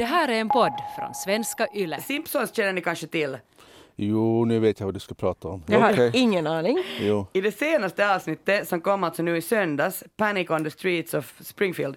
[0.00, 2.00] Det här är en podd från svenska YLE.
[2.00, 3.38] Simpsons känner ni kanske till.
[3.96, 5.62] Jo, nu vet jag vad du ska prata om.
[5.66, 6.10] Jag har Okej.
[6.14, 6.78] ingen aning.
[7.00, 7.26] Jo.
[7.32, 11.34] I det senaste avsnittet som kom alltså nu i söndags, Panic on the streets of
[11.40, 11.96] Springfield,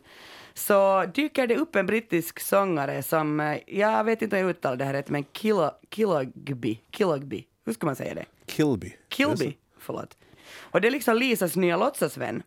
[0.53, 4.75] så dyker det upp en brittisk sångare som, eh, jag vet inte om jag uttalar
[4.75, 8.25] det här rätt, men Kilo, Kilogby, Kilogby, hur ska man säga det?
[8.45, 8.93] Kilby.
[9.09, 10.17] Kilby, förlåt.
[10.59, 12.43] Och det är liksom Lisas nya låtsasvän.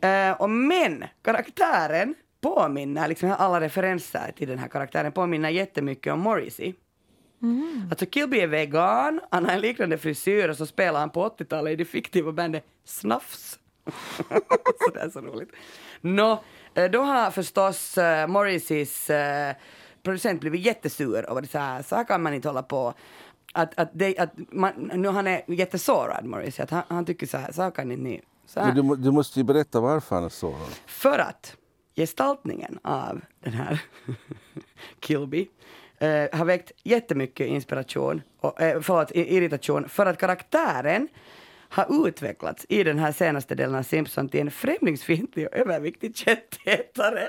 [0.00, 6.20] Eh, och men karaktären påminner, liksom alla referenser till den här karaktären påminner jättemycket om
[6.20, 6.74] Morrissey.
[7.90, 11.72] Alltså Kilby är vegan, han har en liknande frisyr och så spelar han på 80-talet
[11.72, 13.58] i det fiktiva bandet Snafs.
[14.78, 15.48] så det är så roligt.
[16.00, 16.42] Nå,
[16.74, 19.54] eh, då har förstås uh, Morrisseys eh,
[20.02, 22.94] producent blivit jättesur och varit så här, så här kan man inte hålla på.
[23.52, 27.36] Att, att, det, att man, nu han är jättesårad, Morrissey, att han, han tycker så
[27.36, 28.22] här, så här kan inte ni.
[28.46, 28.74] Så här.
[28.74, 30.56] Men du, du måste ju berätta varför han är så.
[30.86, 31.56] För att
[32.00, 33.82] gestaltningen av den här
[35.00, 35.48] Kilby
[35.98, 41.08] eh, har väckt jättemycket inspiration, och, eh, förlåt, irritation, för att karaktären
[41.68, 47.28] har utvecklats i den här senaste delen av Simpson till en främlingsfientlig och överviktig köttätare.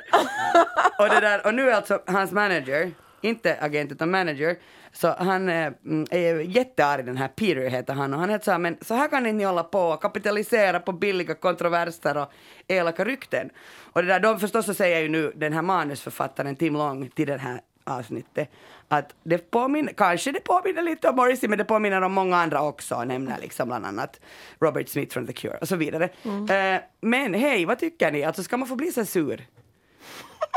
[1.00, 4.58] och, det där, och nu är alltså hans manager, inte agent utan manager,
[4.94, 8.52] så han eh, mm, är jättearg den här Peter heter han och han är så
[8.52, 12.31] här, men så här kan ni hålla på och kapitalisera på billiga kontroverser och
[12.67, 13.50] elaka rykten.
[13.94, 17.28] Och det där, de förstås så säger ju nu den här manusförfattaren Tim Long till
[17.28, 18.50] det här avsnittet
[18.88, 22.62] att det påminner, kanske det påminner lite om Morrissey men det påminner om många andra
[22.62, 24.19] också och nämner liksom bland annat
[24.59, 26.09] Robert Smith från The Cure och så vidare.
[26.50, 28.23] Eh, men hej, vad tycker ni?
[28.23, 29.45] Alltså ska man få bli så sur?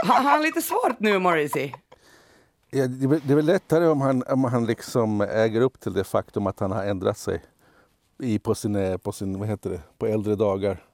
[0.07, 1.73] Har han lite svårt nu Morrissey?
[2.77, 6.47] Ja, det, är väl- lättare om han, om han liksom äger upp till det faktum
[6.47, 7.43] att han har ändrat sig
[8.19, 10.85] i, på, sin, på, sin, vad heter det, på äldre dagar.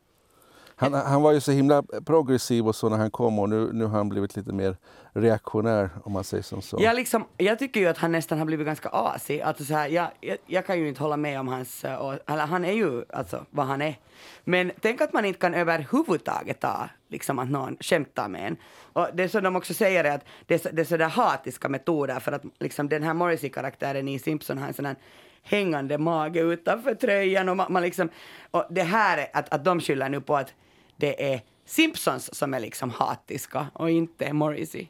[0.80, 3.84] Han, han var ju så himla progressiv och så när han kom och nu, nu
[3.84, 4.76] har han blivit lite mer
[5.12, 6.76] reaktionär om man säger som så.
[6.80, 9.40] Jag, liksom, jag tycker ju att han nästan har blivit ganska asig.
[9.40, 11.84] Alltså så här, jag, jag, jag kan ju inte hålla med om hans...
[11.84, 13.94] Eh, och, eller han är ju alltså vad han är.
[14.44, 18.56] Men tänk att man inte kan överhuvudtaget ta liksom att någon skämtar med en.
[18.92, 21.68] Och det som de också säger är att det är, så- det är sådär hatiska
[21.68, 24.96] metoder för att liksom den här Morrissey-karaktären i Simpson har en sån här
[25.42, 28.08] hängande mage utanför tröjan och man, man liksom...
[28.50, 30.52] Och det här är att, att de skyller nu på att
[31.00, 34.86] det är Simpsons som är liksom hatiska och inte Morrissey.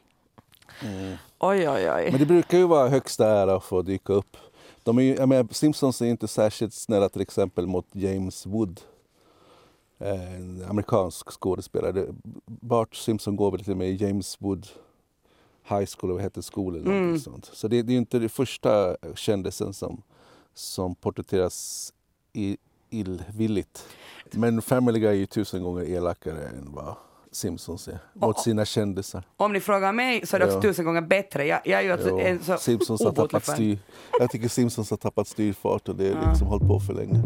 [1.39, 2.07] Oj, oj, oj.
[2.11, 4.37] Men det brukar ju vara högsta ära att få dyka upp.
[4.83, 8.81] De är ju, menar, Simpsons är inte särskilt snälla till exempel mot James Wood.
[9.99, 12.05] eh, En amerikansk skådespelare.
[12.45, 14.67] Bart Simpson går väl till och med James Wood
[15.69, 17.19] High School, vad heter skolan?
[17.19, 17.49] sånt.
[17.53, 20.01] Så det, det är inte den första kändisen som,
[20.53, 21.93] som porträtteras
[22.33, 22.57] i,
[22.91, 23.85] illvilligt.
[24.31, 26.95] Men Family Guy är ju tusen gånger elakare än vad
[27.31, 29.23] Simpsons är mot sina kändisar.
[29.37, 30.61] Om ni frågar mig så är det också Ja.
[30.61, 31.45] tusen gånger bättre.
[31.45, 33.77] Jag, jag är ju alltså en så Simpsons har tappat styr.
[34.19, 37.21] Jag tycker Simpsons har tappat styrfart och det är liksom hållit på för länge.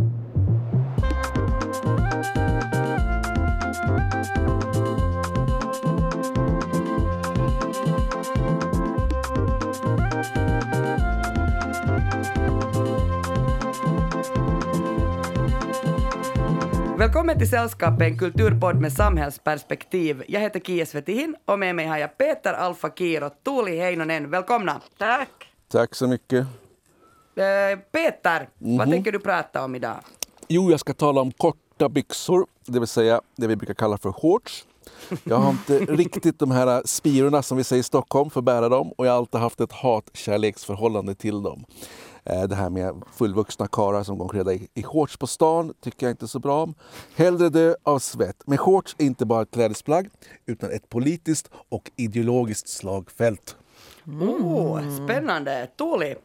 [16.98, 20.24] Välkommen till Sällskapet, en kulturpodd med samhällsperspektiv.
[20.28, 24.30] Jag heter Kia Svetihin och med mig har jag Peter Alfa Kiir och Tuuli Heinonen.
[24.30, 24.82] Välkomna!
[24.98, 25.30] Tack.
[25.72, 26.40] Tack så mycket.
[27.36, 28.78] Eh, Peter, Mhm.
[28.78, 29.96] vad tänker du prata om idag?
[30.48, 34.12] Jo, jag ska tala om korta byxor, det vill säga det vi brukar kalla för
[34.12, 34.66] shorts.
[35.24, 38.70] Jag har inte riktigt de här spirorna som vi säger i Stockholm för att bära
[38.70, 41.66] dem och jag har alltid haft ett hat-kärleksförhållande till dem.
[42.26, 46.06] Eh, Det här med fullvuxna karlar som går klädda i i shorts på stan tycker
[46.06, 46.74] jag inte så bra om.
[47.16, 48.44] Hellre dö av svett.
[48.46, 50.10] Men shorts är inte bara ett klädesplagg
[50.46, 53.56] utan ett politiskt och ideologiskt slagfält.
[54.06, 55.68] Oh, spännande!
[55.78, 56.16] Tuuli,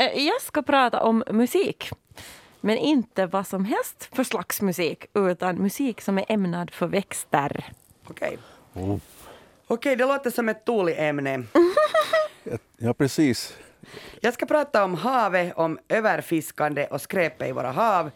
[0.00, 1.90] Eh, Jag ska prata om musik.
[2.60, 7.72] Men inte vad som helst för slags musik, utan musik som är ämnad för växter.
[8.10, 8.38] okej.
[8.74, 8.96] Oh.
[9.66, 11.42] Okej, det låter som ett Tuuli-ämne.
[12.76, 13.54] Ja, precis.
[14.20, 18.10] Jag ska prata om havet, om överfiskande och skräpet i våra hav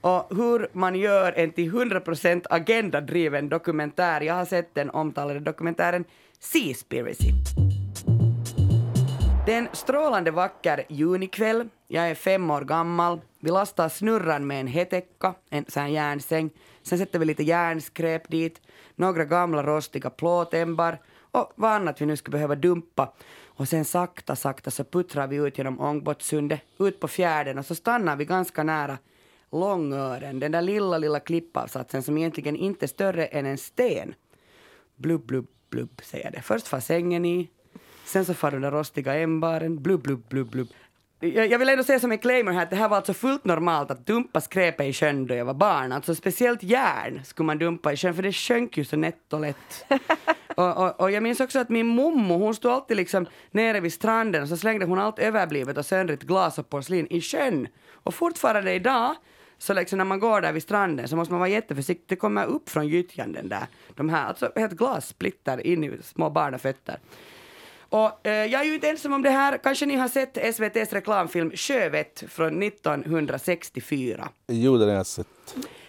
[0.00, 4.20] och hur man gör en till 100% agendadriven dokumentär.
[4.20, 6.04] Jag har sett den omtalade dokumentären
[6.40, 7.32] Seaspiracy.
[9.46, 11.68] Det är en strålande vacker junikväll.
[11.88, 13.20] Jag är fem år gammal.
[13.40, 16.50] Vi lastar snurran med en hetäcka, en sån här järnsäng.
[16.82, 18.60] Sen sätter vi lite järnskräp dit,
[18.94, 20.98] några gamla rostiga plåtämbar
[21.30, 23.12] och vad annat vi nu skulle behöva dumpa.
[23.56, 27.74] Och sen sakta, sakta så puttrar vi ut genom Ångbåtssundet, ut på fjärden och så
[27.74, 28.98] stannar vi ganska nära
[29.52, 34.14] Långören, den där lilla, lilla klippavsatsen som egentligen inte är större än en sten.
[34.96, 36.42] Blubb, blubb, blubb, säger det.
[36.42, 37.50] Först far sängen i,
[38.06, 40.68] Sen så far den där rostiga ämbaren, blubb, blubb, blubb, blubb.
[41.34, 43.90] Jag, vill ändå säga som en claimer här att det här var alltså fullt normalt
[43.90, 45.92] att dumpa skräpet i sjön då jag var barn.
[45.92, 49.40] Alltså speciellt järn skulle man dumpa i sjön för det sjönk ju så nätt och
[49.40, 49.86] lätt.
[50.56, 53.92] och, och, och jag minns också att min mommo hon stod alltid liksom nere vid
[53.92, 57.68] stranden och så slängde hon allt överblivet och söndrigt glas och porslin i sjön.
[57.92, 59.14] Och fortfarande idag
[59.58, 62.08] så liksom när man går där vid stranden så måste man vara jätteförsiktig.
[62.08, 66.30] Det kommer upp från gyttjan den där, de här, alltså helt glassplitter in i små
[66.30, 66.98] barnafötter.
[67.88, 69.58] Och eh, jag är ju inte ensam om det här.
[69.58, 74.28] Kanske ni har sett SVTs reklamfilm Sjövett från 1964.
[74.46, 75.26] Jo, den har jag sett.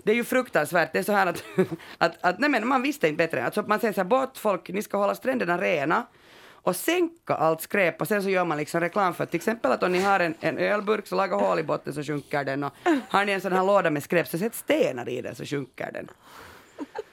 [0.04, 0.94] Det är ju fruktansvärt.
[0.94, 1.44] Det är så här att,
[1.98, 3.46] att, att nej men man visste inte bättre.
[3.46, 6.04] Alltså man säger så här, båtfolk, ni ska hålla stränderna rena
[6.68, 9.84] och sänka allt skräp och sen så gör man liksom reklam för till exempel att
[9.84, 12.74] om ni har en, en ölburk så laga hål i botten så sjunker den och
[13.10, 15.92] har ni en sån här låda med skräp så sätt stenar i den så sjunker
[15.94, 16.08] den.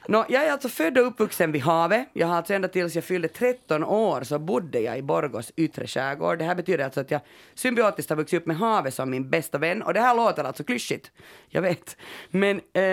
[0.07, 2.07] No, jag är alltså född och uppvuxen vid havet.
[2.13, 5.87] Jag har alltså ända tills jag fyllde 13 år så bodde jag i Borgås yttre
[5.87, 6.39] skärgård.
[6.39, 7.21] Det här betyder alltså att jag
[7.53, 9.81] symbiotiskt har vuxit upp med havet som min bästa vän.
[9.81, 11.11] Och det här låter alltså klyschigt,
[11.49, 11.97] jag vet.
[12.29, 12.83] Men eh,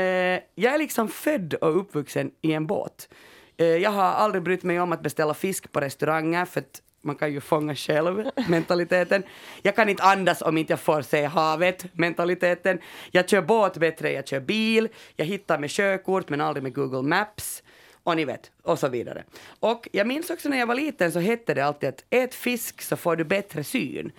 [0.54, 3.08] jag är liksom född och uppvuxen i en båt.
[3.56, 7.16] Eh, jag har aldrig brytt mig om att beställa fisk på restauranger för att man
[7.16, 9.22] kan ju fånga själv mentaliteten.
[9.62, 12.78] Jag kan inte andas om inte jag får se havet mentaliteten.
[13.10, 17.02] Jag kör båt bättre, jag kör bil, jag hittar med sjökort men aldrig med Google
[17.02, 17.62] Maps.
[18.04, 19.24] Och ni vet, och så vidare.
[19.60, 22.82] Och jag minns också när jag var liten så hette det alltid att ät fisk
[22.82, 24.12] så får du bättre syn.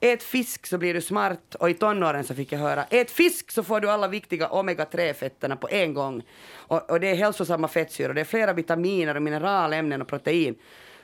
[0.00, 3.50] Ät fisk så blir du smart och i tonåren så fick jag höra ät fisk
[3.50, 6.22] så får du alla viktiga omega-3-fetterna på en gång.
[6.52, 10.54] Och, och det är hälsosamma fettsyror, det är flera vitaminer och mineralämnen och protein.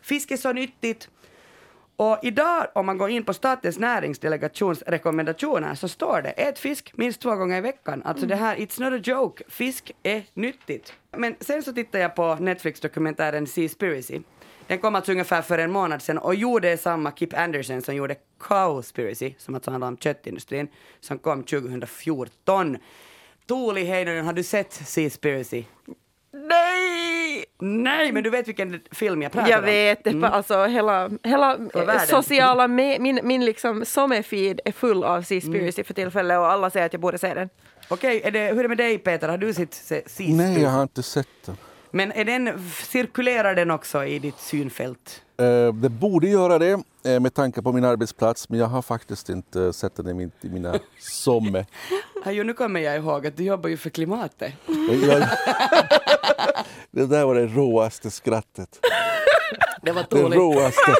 [0.02, 1.08] Fisk är så nyttigt
[1.96, 6.92] och idag om man går in på Statens näringsdelegations rekommendationer så står det ät fisk
[6.94, 8.02] minst två gånger i veckan.
[8.04, 10.92] Alltså det här, it's not a joke, fisk är nyttigt.
[11.16, 14.20] Men sen så tittade jag på Netflix-dokumentären Seaspiracy.
[14.66, 18.16] Den kom alltså ungefär för en månad sedan och gjorde samma Kip Anderson som gjorde
[18.38, 20.68] Cowspiracy, som alltså handlar om köttindustrin,
[21.00, 22.78] som kom 2014.
[23.48, 25.64] Tuuli Heinonen, har du sett Seaspiracy?
[26.32, 27.05] Nej!
[27.58, 29.64] Nej, men du vet vilken film jag pratar Jag om?
[29.64, 30.24] vet, det, Mm.
[30.32, 32.06] alltså hela, hela För världen.
[32.06, 35.84] sociala, me, min, min liksom sommarfeed är full av Seaspiracy Mm.
[35.84, 37.48] för tillfället och alla säger att jag borde se den.
[37.88, 39.28] Okej, det, hur är det med dig Peter?
[39.28, 40.32] Har du sett se, Seaspiracy?
[40.36, 41.56] Nej, jag har inte sett den.
[41.90, 45.22] Men är den, cirkulerar den också i ditt synfält?
[45.38, 49.28] Eh, Det borde göra det eh, med tanke på min arbetsplats men jag har faktiskt
[49.28, 51.64] inte sett den i, min, i mina somme.
[52.28, 54.52] Jo, nu kommer jag ihåg att du jobbar ju för klimatet.
[55.08, 55.20] Jag,
[56.90, 58.78] det där var det råaste skrattet.
[59.82, 60.38] Det var Det dåligt.
[60.38, 60.94] råaste,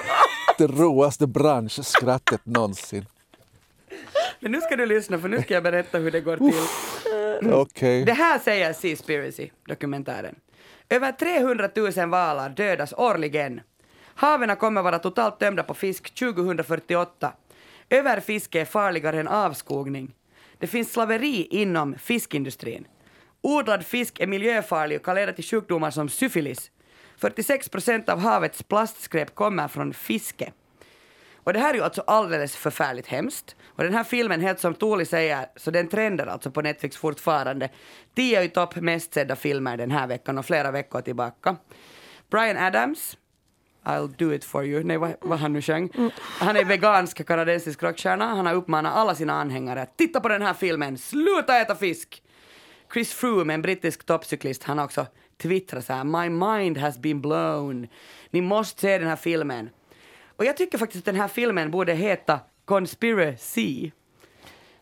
[0.58, 3.06] det råaste branschskrattet någonsin.
[4.40, 7.52] Men nu ska du lyssna för nu ska jag berätta hur det går till.
[7.52, 8.04] Okej.
[8.04, 10.34] Det här säger Seaspiracy, dokumentären.
[10.88, 13.60] Över 300 000 valar dödas årligen.
[14.18, 17.32] Haven kommer vara totalt tömda på fisk 2048.
[17.90, 20.14] Överfiske är farligare än avskogning.
[20.58, 22.86] Det finns slaveri inom fiskindustrin.
[23.40, 26.70] Odlad fisk är miljöfarlig och kan leda till sjukdomar som syfilis.
[27.16, 30.52] 46 procent av havets plastskräp kommer från fiske.
[31.34, 33.56] Och det här är ju alltså alldeles förfärligt hemskt.
[33.64, 37.68] Och den här filmen, helt som Tuuli säger, så den trendar alltså på Netflix fortfarande.
[38.14, 41.56] Tio i topp mest sedda filmer den här veckan och flera veckor tillbaka.
[42.30, 43.16] Brian Adams,
[43.86, 45.90] I'll do it for you, nej vad, vad han nu sjöng.
[46.38, 48.26] Han är vegansk kanadensisk rockstjärna.
[48.26, 52.22] Han har uppmanat alla sina anhängare att titta på den här filmen, sluta äta fisk!
[52.92, 55.06] Chris Froome, en brittisk toppcyklist, han har också
[55.36, 57.88] twittrat så här “My mind has been blown”.
[58.30, 59.70] Ni måste se den här filmen.
[60.36, 63.90] Och jag tycker faktiskt att den här filmen borde heta Conspiracy.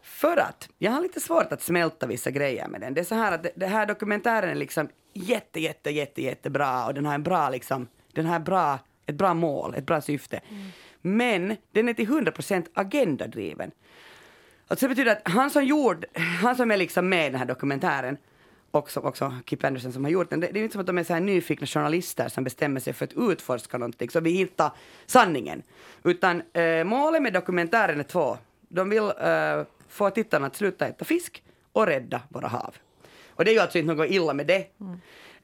[0.02, 2.94] För att jag har lite svårt att smälta vissa grejer med den.
[2.94, 6.94] Det är så här att det här dokumentären är liksom jätte, jätte, jätte, jättebra och
[6.94, 10.40] den har en bra liksom, den har bra, ett bra mål, ett bra syfte.
[11.02, 13.70] Men den är till 100% agendadriven.
[14.68, 16.06] Alltså det betyder att han som gjorde,
[16.42, 18.16] han som är liksom med i den här dokumentären
[18.70, 20.86] och som också Kip Anderson som har gjort den, det, det är inte som att
[20.86, 24.30] de är så här nyfikna journalister som bestämmer sig för att utforska någonting så vi
[24.30, 24.70] hittar
[25.06, 25.62] sanningen.
[26.04, 28.38] Utan eh, målet med dokumentären är två.
[28.68, 31.42] De vill eh, få tittarna att sluta äta fisk
[31.72, 32.74] och rädda våra hav.
[33.28, 34.66] Och det är ju alltså inte något illa med det.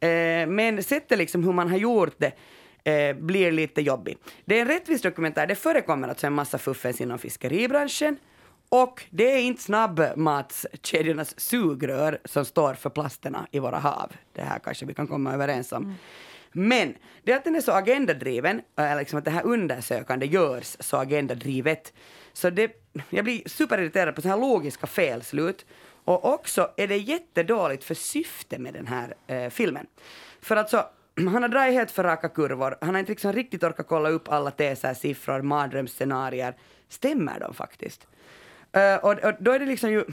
[0.06, 2.32] Eh, men sättet liksom hur man har gjort det
[2.84, 4.18] eh, blir lite jobbigt.
[4.44, 5.46] Det är en rättvis dokumentär.
[5.46, 8.16] Det förekommer alltså en massa fuffens inom fiskeribranschen.
[8.68, 14.12] Och det är inte snabbmatskedjornas sugrör som står för plasterna i våra hav.
[14.32, 15.94] Det här kanske vi kan komma överens om.
[16.52, 20.96] Men det att den är så agendadriven, eller liksom att det här undersökande görs så
[20.96, 21.92] agendadrivet.
[22.32, 22.72] Så det,
[23.10, 25.66] jag blir superirriterad på så här logiska felslut.
[26.04, 29.86] Och också är det jättedåligt för syfte med den här eh, filmen.
[30.40, 30.86] För alltså,
[31.28, 32.76] han har dragit helt för raka kurvor.
[32.80, 36.54] Han har inte liksom riktigt orkat kolla upp alla teser, siffror, mardrömsscenarier.
[36.88, 38.06] Stämmer de faktiskt?
[38.76, 40.04] Uh, och, och då är det liksom ju...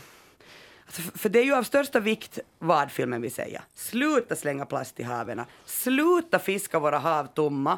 [0.86, 3.64] Alltså, för det är ju av största vikt vad filmen vill säga.
[3.74, 5.42] Sluta slänga plast i haven.
[5.66, 7.78] Sluta fiska våra hav tomma.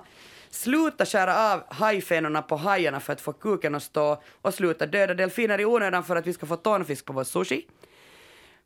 [0.50, 5.14] Sluta skära av hajfenorna på hajarna för att få kuken att stå och sluta döda
[5.14, 7.68] delfiner i onödan för att vi ska få tonfisk på vår sushi.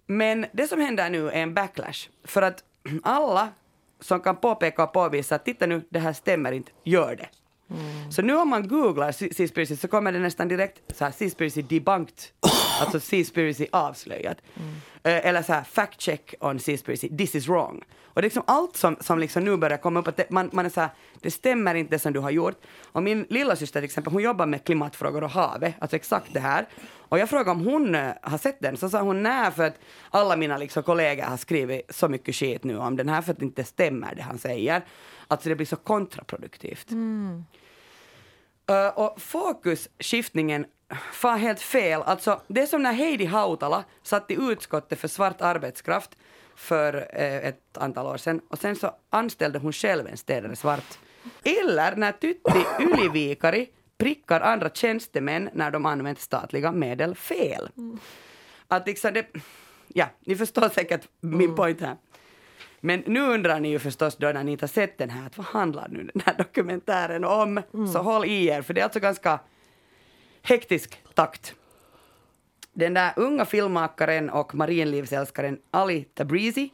[0.06, 2.10] Men det som händer nu är en backlash.
[2.24, 2.64] För att
[3.04, 3.50] alla
[4.04, 7.30] som kan påpeka och påvisa att titta nu, det här stämmer inte, gör det.
[7.70, 8.12] Mm.
[8.12, 12.20] Så nu om man googlar Seaspiracy så kommer det nästan direkt så här Seaspiracy debunked,
[12.82, 14.38] alltså Seaspiracy avslöjat.
[14.56, 14.74] Mm.
[15.04, 17.84] Eh, eller så här fact check on Seaspiracy, this is wrong.
[18.14, 20.50] Och det är liksom allt som, som liksom nu börjar komma upp, att det, man,
[20.54, 20.90] man är så här,
[21.22, 22.62] det stämmer inte det som du har gjort.
[22.92, 26.40] Och min lilla syster till exempel, hon jobbar med klimatfrågor och havet, alltså exakt det
[26.40, 26.68] här.
[26.96, 29.80] Och jag frågade om hon uh, har sett den, så sa hon nej för att
[30.10, 33.40] alla mina liksom, kollegor har skrivit så mycket skit nu om den här för att
[33.40, 34.82] det inte stämmer det han säger.
[35.34, 36.92] Alltså det blir så kontraproduktivt.
[36.92, 37.46] Mm.
[38.72, 40.66] Uh, och fokusskiftningen
[41.12, 42.02] far helt fel.
[42.02, 46.18] Alltså, det är som när Heidi Hautala satt i utskottet för svart arbetskraft
[46.56, 51.00] för uh, ett antal år sedan och sen så anställde hon själv en städare svart.
[51.44, 57.70] Eller när Tytti Ylivikari prickar andra tjänstemän när de använt statliga medel fel.
[57.78, 58.00] Mm.
[58.68, 59.28] Att liksom det,
[59.88, 61.56] ja, ni förstår säkert min mm.
[61.56, 61.98] point här.
[62.86, 65.38] Men nu undrar ni ju förstås då när ni inte har sett den här, att
[65.38, 67.62] vad handlar nu den här dokumentären om?
[67.74, 67.88] Mm.
[67.88, 69.40] Så håll i er, för det är alltså ganska
[70.42, 71.56] hektisk takt.
[72.74, 76.70] Den där unga filmmakaren och marinlivsälskaren Ali Tabrizi,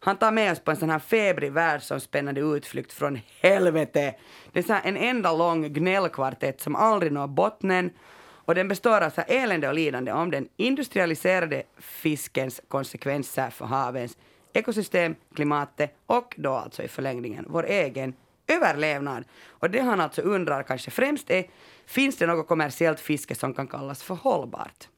[0.00, 4.14] han tar med oss på en sån här febrig världsomspännande utflykt från helvete.
[4.52, 9.10] Det är så en enda lång gnällkvartett som aldrig når bottnen och den består av
[9.10, 14.16] så elände och lidande om den industrialiserade fiskens konsekvenser för havens
[14.56, 18.14] ekosystem, klimatet och då alltså i förlängningen vår egen
[18.46, 19.24] överlevnad.
[19.48, 21.44] Och det han alltså undrar kanske främst är,
[21.86, 24.88] finns det något kommersiellt fiske som kan kallas för hållbart?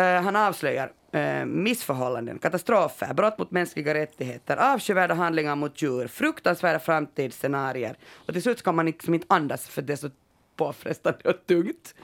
[0.00, 6.78] Uh, han avslöjar uh, missförhållanden, katastrofer, brott mot mänskliga rättigheter, avskyvärda handlingar mot djur, fruktansvärda
[6.78, 7.96] framtidsscenarier.
[8.26, 10.10] Och till slut ska man liksom inte andas för det är så
[10.56, 11.94] påfrestande och tungt.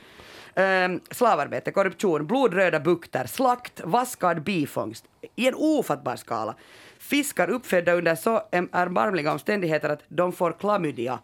[0.54, 5.04] Ehm, Slavarbete, korruption, blodröda bukter, slakt, vaskad bifångst
[5.36, 6.54] i en ofattbar skala.
[6.98, 11.18] Fiskar uppfödda under så erbarmliga omständigheter att de får klamydia.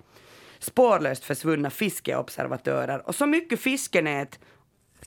[0.59, 4.39] Spårlöst försvunna fiskeobservatörer och så mycket fiskenät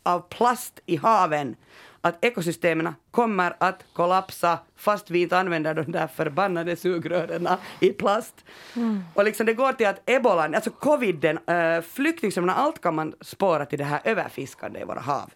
[0.03, 1.55] av plast i haven
[2.01, 7.47] att ekosystemen kommer att kollapsa fast vi inte använder de där förbannade sugrören
[7.79, 8.45] i plast.
[8.75, 9.03] Mm.
[9.13, 13.65] Och liksom det går till att ebolan, alltså coviden, äh, flyktingströmmarna, allt kan man spåra
[13.65, 15.31] till det här överfiskande i våra hav.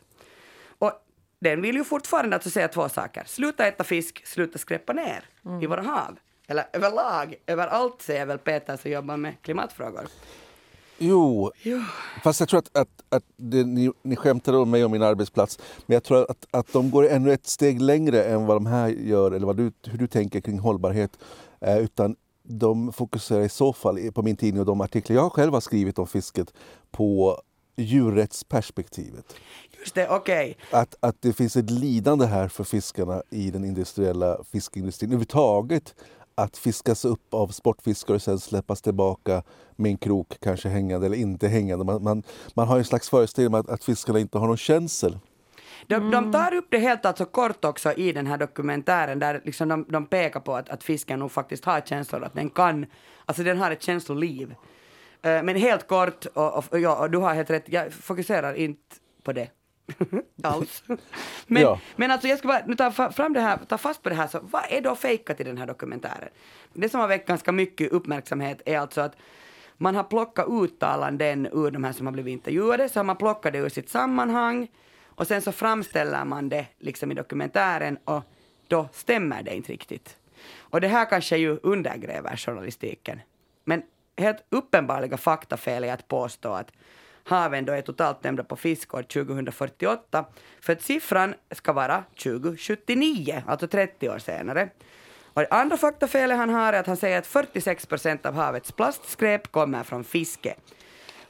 [0.77, 0.91] Och
[1.39, 3.24] den vill ju fortfarande alltså säga två saker.
[3.25, 5.62] Sluta äta fisk, sluta skräppa ner mm.
[5.62, 6.17] i våra hav.
[6.48, 10.05] Eller överlag, överallt säger väl Peter som jobbar med klimatfrågor.
[10.98, 11.82] Jo, jo.
[12.24, 15.60] fast jag tror att, att, att det, ni, ni skämtade om mig och min arbetsplats.
[15.86, 18.88] Men jag tror att, att de går ännu ett steg längre än vad de här
[18.88, 21.20] gör, eller vad du, hur du tänker kring hållbarhet.
[21.62, 25.54] Eh, utan de fokuserar i så fall på min tidning och de artiklar jag själv
[25.54, 26.54] har skrivit om fisket
[26.92, 27.42] på
[27.78, 29.36] djurrättsperspektivet.
[29.80, 30.58] Just det, okej.
[30.68, 30.82] Okay.
[30.82, 35.96] Att, att det finns ett lidande här för fiskarna i den industriella fiskindustrin överhuvudtaget
[36.36, 39.44] att fiskas upp av sportfiskare och sen släppas tillbaka
[39.75, 41.86] med en krok kanske hängande eller inte hängande.
[41.86, 42.24] Man, man,
[42.54, 45.20] man har en slags föreställning om att, att fiskarna inte har någon känsel.
[45.88, 46.12] De, mm.
[46.12, 49.86] de tar upp det helt alltså kort också i den här dokumentären där liksom de,
[49.89, 52.86] de pekar på att, att fisken nog faktiskt har känslor, att den kan,
[53.25, 54.50] alltså den har ett känsloliv.
[55.25, 58.96] Uh, men helt kort, och, och, ja, och du har helt rätt, jag fokuserar inte
[59.24, 59.50] på det
[60.44, 60.84] alls.
[61.48, 61.80] men, ja.
[61.96, 64.27] men alltså jag ska bara nu ta fram det här, ta fast på det här,
[64.27, 66.30] så vad är då fejkat i den här dokumentären?
[66.74, 69.15] Det som har väckt ganska mycket uppmärksamhet är alltså att
[69.77, 73.54] man har plockat uttalanden ur de här som har blivit intervjuade, så har man plockat
[73.54, 74.68] det ur sitt sammanhang
[75.06, 78.24] och sen så framställer man det liksom i dokumentären och
[78.68, 80.18] då stämmer det inte riktigt.
[80.58, 83.22] Och det här kanske ju undergräver journalistiken.
[83.63, 83.84] Men
[84.18, 86.72] helt uppenbarliga faktafel är att påstå att
[87.25, 90.25] haven då är totalt nämnda på fisk år 2048.
[90.62, 94.70] För att siffran ska vara 2079, alltså 30 år senare.
[95.34, 98.72] Och det andra faktafelet han har är att han säger att 46 procent av havets
[98.72, 100.55] plastskräp kommer från fiske.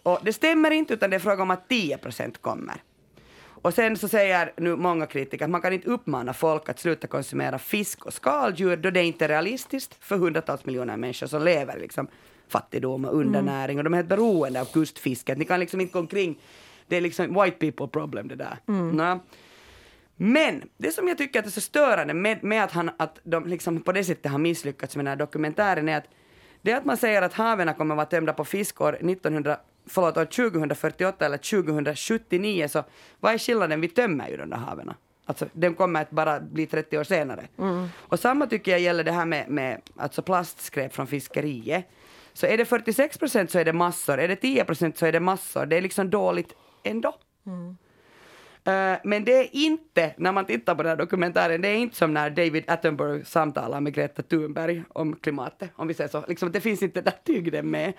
[0.03, 2.75] Och det stämmer inte, utan det är fråga om att 10 procent kommer.
[3.65, 7.07] Och sen så säger nu många kritiker att man kan inte uppmana folk att sluta
[7.07, 11.79] konsumera fisk och skaldjur då det inte är realistiskt för hundratals miljoner människor som lever
[11.79, 12.07] liksom
[12.49, 15.37] fattigdom och undernäring och de är helt beroende av kustfisket.
[15.37, 16.39] Ni kan liksom inte gå omkring,
[16.87, 18.57] det är liksom white people problem det där.
[18.67, 18.91] Mm.
[18.91, 19.19] Nå.
[20.15, 23.81] Men det som jag tycker är så störande med, med att, han, att de liksom
[23.81, 26.07] på det sättet har misslyckats med den här dokumentären är att
[26.61, 30.17] Det är att man säger att haven kommer vara tömda på fisk år 1900, förlåt,
[30.17, 32.83] år 2048 eller 2079, så
[33.19, 33.81] vad är skillnaden?
[33.81, 34.93] Vi tömmer ju de där haven.
[35.25, 37.47] Alltså, den kommer att bara bli 30 år senare.
[37.95, 41.85] Och samma tycker jag gäller det här med, med alltså plastskräp från fiskeriet.
[42.35, 45.11] Så är det 46 procent så är det massor, är det 10 procent så är
[45.11, 45.65] det massor.
[45.65, 47.15] Det är liksom dåligt ändå.
[48.63, 51.95] Eh, men det är inte, när man tittar på den här dokumentären, det är inte
[51.95, 56.25] som när David Attenborough samtalar med Greta Thunberg om klimatet, om vi säger så.
[56.27, 57.93] Liksom, det finns inte den där tyngden med.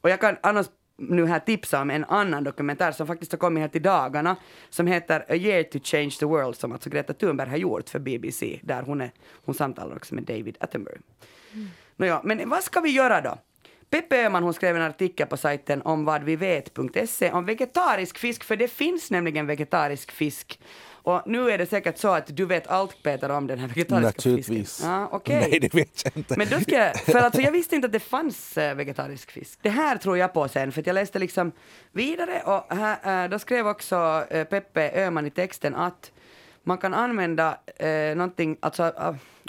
[0.00, 3.60] Och jag kan annars nu här tipsa om en annan dokumentär som faktiskt har kommit
[3.60, 4.36] här till dagarna,
[4.70, 7.98] som heter A year to change the world, som alltså Greta Thunberg har gjort för
[7.98, 9.10] BBC, där hon, är,
[9.44, 11.00] hon samtalar också med David Attenborough.
[11.52, 11.68] Mm.
[11.96, 13.38] Nåja, men vad ska vi göra då?
[13.92, 18.68] Peppe Öhman hon skrev en artikel på sajten om vadvivet.se om vegetarisk fisk, för det
[18.68, 20.60] finns nämligen vegetarisk fisk.
[20.92, 24.06] Och nu är det säkert så att du vet allt Peter om den här vegetariska
[24.06, 24.76] Naturligtvis.
[24.76, 24.90] fisken.
[24.90, 25.46] Ja, okej.
[25.50, 26.34] Nej, det vet jag inte.
[26.38, 29.58] Men då ska jag, för alltså jag visste inte att det fanns eh, vegetarisk fisk.
[29.62, 31.52] Det här tror jag på sen, för att jag läste liksom
[31.92, 36.12] vidare och här, eh, då skrev också eh, Peppe Öhman i texten att
[36.62, 38.92] man kan använda eh, någonting, alltså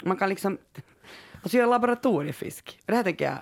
[0.04, 0.58] man kan liksom
[1.42, 2.78] alltså göra laboratoriefisk.
[2.86, 3.38] Det här tänker jag,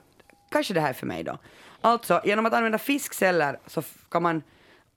[0.53, 1.39] kanske det här är för mig då.
[1.81, 4.43] Alltså, genom att använda fiskceller så kan man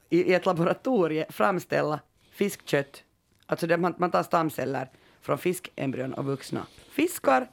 [0.09, 1.99] i, i ett laboratorie framställa
[2.31, 3.03] fiskkött,
[3.45, 4.89] alltså det, man, man tar stamceller
[5.21, 7.47] från fiskeembryon och vuxna fiskar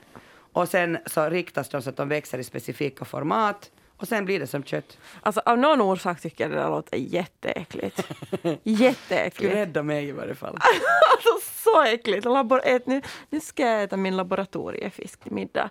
[0.52, 4.40] och sen så riktas de så att de växer i specifika format och sen blir
[4.40, 4.98] det som kött.
[5.20, 7.96] Alltså av någon orsak tycker jag det där låter jätteäckligt.
[8.38, 9.54] Skulle Jätteäckligt.
[9.54, 10.58] rädda mig i varje fall.
[11.12, 12.24] Alltså så äckligt.
[12.24, 15.70] Labor nu, nu ska jag äta min laboratoriefisk till middag.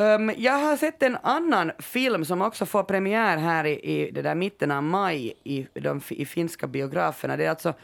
[0.00, 4.22] Um, jag har sett en annan film som också får premiär här i, i det
[4.22, 7.36] där mitten av maj i, de, i finska biograferna.
[7.36, 7.74] Det är alltså,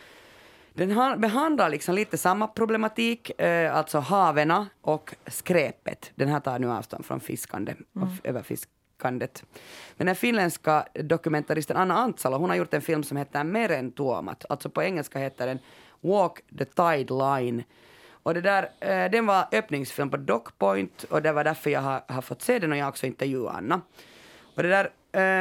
[0.73, 6.13] den har, behandlar liksom lite samma problematik, eh, alltså havena och skräpet.
[6.15, 9.45] Den här tar nu avstånd från fiskande och f- överfiskandet.
[9.97, 14.45] Men den finländska dokumentaristen Anna Antsalo, hon har gjort en film som heter Meren tuomat.
[14.49, 15.59] Alltså på engelska heter den
[16.01, 17.63] Walk the Tide Line.
[18.25, 22.03] Och det där, eh, den var öppningsfilm på Dockpoint och det var därför jag har,
[22.09, 23.81] har fått se den och jag har också intervjuat Anna.
[24.57, 24.85] Och det där,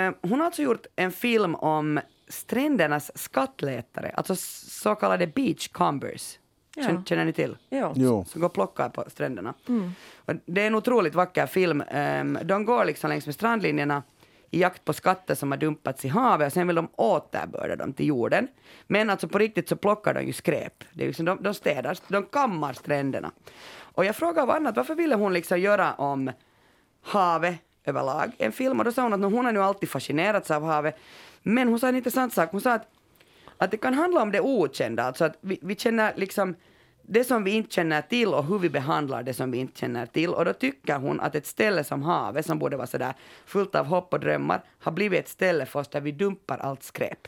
[0.07, 6.39] eh, hon har alltså gjort en film om strändernas skattletare, alltså så kallade beachcombers.
[6.75, 6.83] Ja.
[6.83, 7.57] Känner, känner ni till?
[7.95, 8.25] Jo.
[8.27, 9.53] Som går och plockar på stränderna.
[10.15, 11.83] Och det är en otroligt vacker film.
[11.87, 14.03] Ehm, de går liksom längs med strandlinjerna
[14.53, 17.93] i jakt på skatter som har dumpats i havet och sen vill de återbörda dem
[17.93, 18.47] till jorden.
[18.87, 20.83] Men alltså på riktigt så plockar de ju skräp.
[20.93, 23.31] Det är liksom, de, de städar, de kammar stränderna.
[23.75, 26.31] Och jag frågade Vanna varför ville hon liksom göra om
[27.01, 30.63] havet överlag en film och då sa hon att hon har nu alltid fascinerats av
[30.63, 30.97] havet.
[31.43, 32.51] Men hon sa en intressant sak.
[32.51, 32.87] Hon sa att,
[33.57, 36.55] att det kan handla om det okända, alltså att vi, vi känner liksom
[37.05, 40.05] det som vi inte känner till och hur vi behandlar det som vi inte känner
[40.05, 40.29] till.
[40.29, 43.13] Och då tycker hon att ett ställe som havet, som borde vara sådär
[43.45, 46.83] fullt av hopp och drömmar, har blivit ett ställe för oss där vi dumpar allt
[46.83, 47.27] skräp.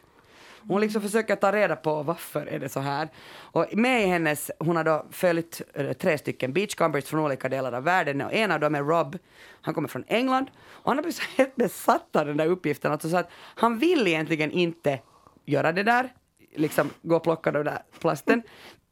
[0.67, 3.09] Hon liksom försöker ta reda på varför är det så här.
[3.38, 7.71] Och med i hennes, hon har då följt eh, tre stycken beachcombers från olika delar
[7.71, 9.17] av världen och en av dem är Rob.
[9.61, 12.91] Han kommer från England och han har blivit så helt besatt av den där uppgiften.
[12.91, 14.99] Alltså så att han vill egentligen inte
[15.45, 16.13] göra det där,
[16.55, 18.43] liksom gå och plocka den där plasten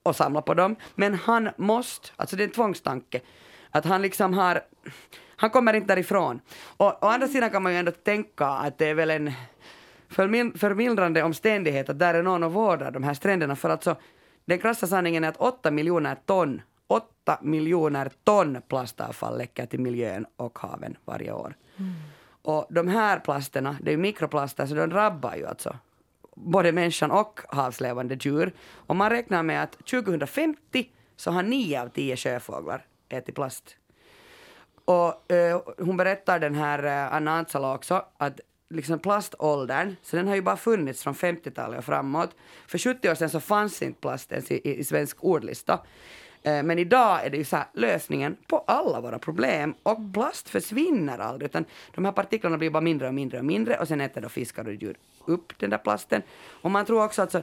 [0.03, 0.75] och samla på dem.
[0.95, 3.21] Men han måste, alltså det är en tvångstanke,
[3.71, 4.61] att han liksom har,
[5.35, 6.39] han kommer inte därifrån.
[6.77, 9.31] Och å andra sidan kan man ju ändå tänka att det är väl en
[10.57, 13.95] förmildrande omständighet att där är någon och vårdar de här stränderna för alltså
[14.45, 20.25] den krassa sanningen är att 8 miljoner ton 8 miljoner ton plastavfall läcker till miljön
[20.35, 21.55] och haven varje år.
[22.41, 25.77] Och de här plasterna, det är mikroplaster så de drabbar ju alltså
[26.35, 28.53] både människan och havslevande djur.
[28.63, 33.77] Och man räknar med att 2050 så har nio av tio sjöfåglar ätit plast.
[34.85, 40.27] Och eh, hon berättar den här eh, Anna Antsala också att liksom plaståldern, så den
[40.27, 42.35] har ju bara funnits från 50-talet och framåt.
[42.67, 45.79] För 70 år sedan så fanns inte plast ens i, i, i svensk ordlista.
[46.43, 50.49] Eh, men idag är det ju så här, lösningen på alla våra problem och plast
[50.49, 54.01] försvinner aldrig utan de här partiklarna blir bara mindre och mindre och mindre och sen
[54.01, 56.21] äter då fiskar och djur upp den där plasten.
[56.61, 57.41] Och man tror också att så,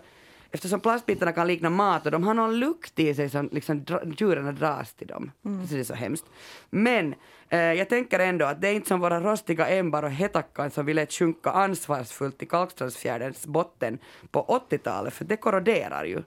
[0.50, 4.00] eftersom plastbitarna kan likna mat och de har någon lukt i sig som liksom dra,
[4.04, 5.30] djuren dras till dem.
[5.42, 6.24] Så det är så hemskt.
[6.70, 7.14] Men
[7.48, 10.86] eh, jag tänker ändå att det är inte som våra rostiga ämbar och hetakkan som
[10.86, 13.98] vi lät sjunka ansvarsfullt i Kalkstrandsfjärdens botten
[14.30, 16.22] på 80-talet för det korroderar ju.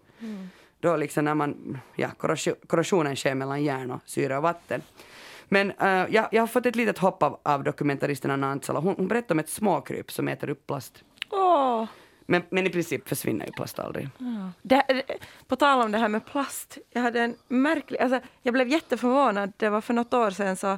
[0.83, 4.81] Då liksom när man, ja, korrosion, korrosionen sker mellan järn och syre och vatten.
[5.49, 8.79] Men eh, jag, jag har fått ett litet hopp av, av dokumentaristen Anna Antsala.
[8.79, 11.03] Hon, hon berättar om ett småkryp som äter upp plast.
[11.29, 11.85] Åh.
[12.25, 14.09] Men, men i princip försvinner ju plast aldrig.
[14.61, 15.03] Det,
[15.47, 16.77] på tal om det här med plast.
[16.89, 17.99] Jag hade en märklig...
[17.99, 19.53] Alltså, jag blev jätteförvånad.
[19.57, 20.77] Det var för något år sedan så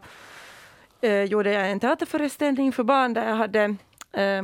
[1.01, 3.75] eh, gjorde jag en teaterföreställning för barn där jag hade
[4.11, 4.43] eh,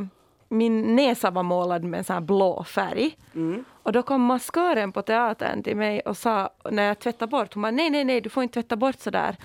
[0.49, 3.17] min näsa var målad med en sån här blå färg.
[3.35, 3.65] Mm.
[3.83, 7.61] Och då kom maskören på teatern till mig och sa när jag tvättade bort, hon
[7.61, 9.35] bara nej, nej, nej, du får inte tvätta bort så där.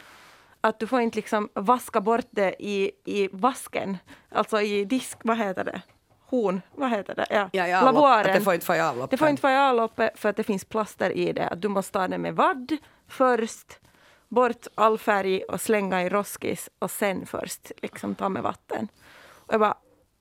[0.61, 3.99] Att du får inte liksom vaska bort det i, i vasken,
[4.31, 5.83] alltså i disk, vad heter det?
[6.29, 7.27] Horn, vad heter det?
[7.31, 8.35] Ja, Ja, ja, Lavoaren.
[8.35, 9.11] det får inte få i avlopp.
[9.11, 11.49] Det får inte vara i avloppet för att det finns plaster i det.
[11.49, 12.77] Att Du måste ta det med vadd
[13.09, 13.79] först,
[14.29, 18.89] bort all färg och slänga i roskis och sen först liksom ta med vatten.
[19.29, 19.75] Och jag bara,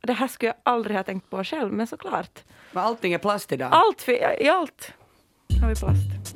[0.05, 2.43] det här skulle jag aldrig ha tänkt på själv, men såklart.
[2.71, 3.69] Men allting är plast idag.
[3.71, 4.93] Allt, i allt
[5.61, 6.35] har vi plast.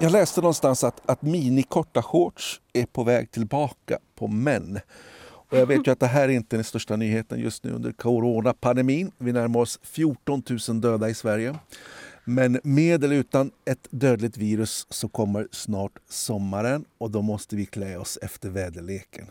[0.00, 4.80] Jag läste någonstans att, att minikorta shorts är på väg tillbaka på män.
[5.54, 7.92] Och jag vet ju att det här är inte den största nyheten just nu under
[7.92, 9.12] coronapandemin.
[9.18, 11.54] Vi närmar oss 14 000 döda i Sverige.
[12.24, 17.66] Men med eller utan ett dödligt virus så kommer snart sommaren och då måste vi
[17.66, 19.26] klä oss efter väderleken.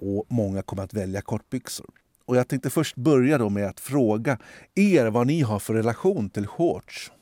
[0.00, 1.90] Och många kommer att välja kortbyxor.
[2.24, 4.38] Och jag tänkte först börja då med att fråga
[4.74, 7.12] er vad ni har för relation till shorts.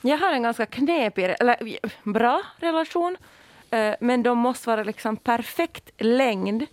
[0.00, 1.78] Jag har en ganska knepig, eller
[2.12, 3.16] bra relation.
[3.70, 6.66] eh, Men de måste vara liksom perfekt längd.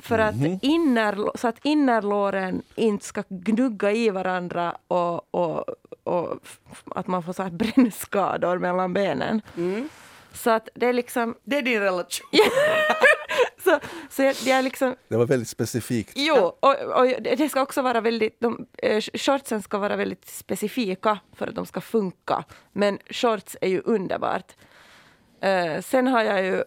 [0.00, 5.64] För att inner, så att innerlåren inte ska gnugga i varandra och, och,
[6.04, 6.38] och
[6.94, 9.42] att man får så här brännskador mellan benen.
[10.32, 11.34] Så att det är liksom...
[11.44, 12.26] Det är din relation.
[13.64, 13.78] Så,
[14.10, 16.12] så jag, jag är liksom Det var väldigt specifikt.
[16.14, 21.18] Jo, och, och det ska också vara väldigt, de, eh, shortsen ska vara väldigt specifika
[21.32, 22.44] för att de ska funka.
[22.72, 24.52] Men shorts är ju underbart.
[25.40, 26.64] Eh, sen har jag ju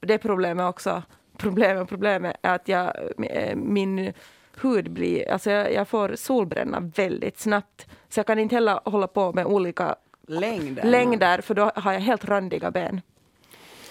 [0.00, 1.02] det problemet också,
[1.36, 2.92] problemet, problemet är att jag,
[3.30, 4.12] eh, min
[4.60, 7.86] hud blir, alltså jag, jag får solbränna väldigt snabbt.
[8.08, 9.96] Så jag kan inte heller hålla på med olika
[10.28, 10.90] Längden.
[10.90, 13.00] längder för då har jag helt randiga ben.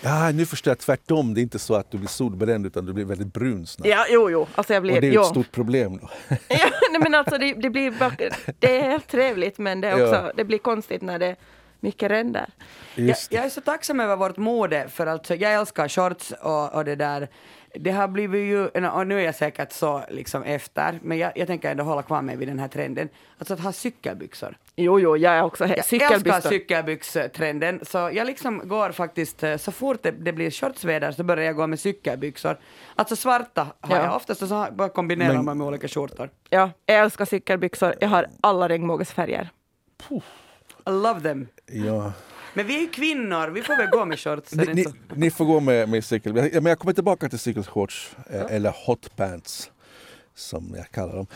[0.01, 1.33] Ja, nu förstår jag tvärtom.
[1.33, 3.89] Det är inte så att du blir solbränd utan du blir väldigt brun snabbt.
[3.89, 4.47] Ja, jo, jo.
[4.55, 5.21] Alltså jag blir, Och det är jo.
[5.21, 5.97] ett stort problem.
[5.97, 6.09] Då.
[6.47, 8.11] Ja, nej, men alltså det, det blir bara,
[8.59, 10.31] det är helt trevligt men det, är också, Ja.
[10.35, 11.35] det blir konstigt när det är
[11.79, 12.49] mycket ränder.
[12.95, 16.85] Jag, jag är så tacksam över vårt mode, för alltså, jag älskar shorts och, och
[16.85, 17.27] det där.
[17.73, 21.47] Det har blivit ju, och nu är jag säkert så liksom efter, men jag, jag
[21.47, 23.09] tänker ändå hålla kvar mig vid den här trenden.
[23.37, 24.57] Alltså att ha cykelbyxor.
[24.75, 26.49] Jo, jo, jag är också he- Jag älskar cykelbyxor.
[26.49, 31.45] cykelbyxtrenden, så jag liksom går faktiskt, eh, så fort det, det blir shortsväder så börjar
[31.45, 32.57] jag gå med cykelbyxor.
[32.95, 34.03] Alltså svarta har Ja.
[34.03, 36.29] jag oftast och så bara kombinerar Men- man med olika skjortor.
[36.49, 37.93] Ja, jag älskar cykelbyxor.
[38.01, 39.49] Jag har alla regnbågsfärger.
[40.09, 41.47] I love them.
[41.65, 42.11] Ja.
[42.53, 44.51] Men vi är ju kvinnor, vi får väl gå med shorts.
[44.51, 46.35] Ni, ni, ni får gå med, med cykel.
[46.35, 49.71] Ja, Men jag kommer tillbaka till cykelshorts, eh, eller hot pants
[50.35, 51.27] som jag kallar dem.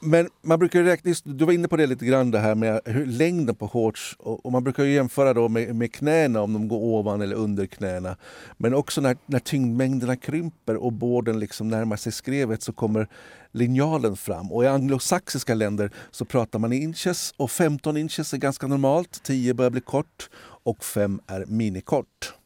[0.00, 2.80] Men man brukar ju räkna, du var inne på det lite grann det här med
[2.84, 6.52] hur, längden på shorts och, och man brukar ju jämföra då med, med knäna om
[6.52, 8.16] de går ovan eller under knäna.
[8.56, 13.08] Men också när, när tyngdmängderna krymper och båden liksom närmar sig skrevet så kommer
[13.52, 14.52] linjalen fram.
[14.52, 19.22] Och i anglosaxiska länder så pratar man i inches och 15 inches är ganska normalt,
[19.22, 20.30] 10 börjar bli kort
[20.62, 22.37] och 5 är minikort.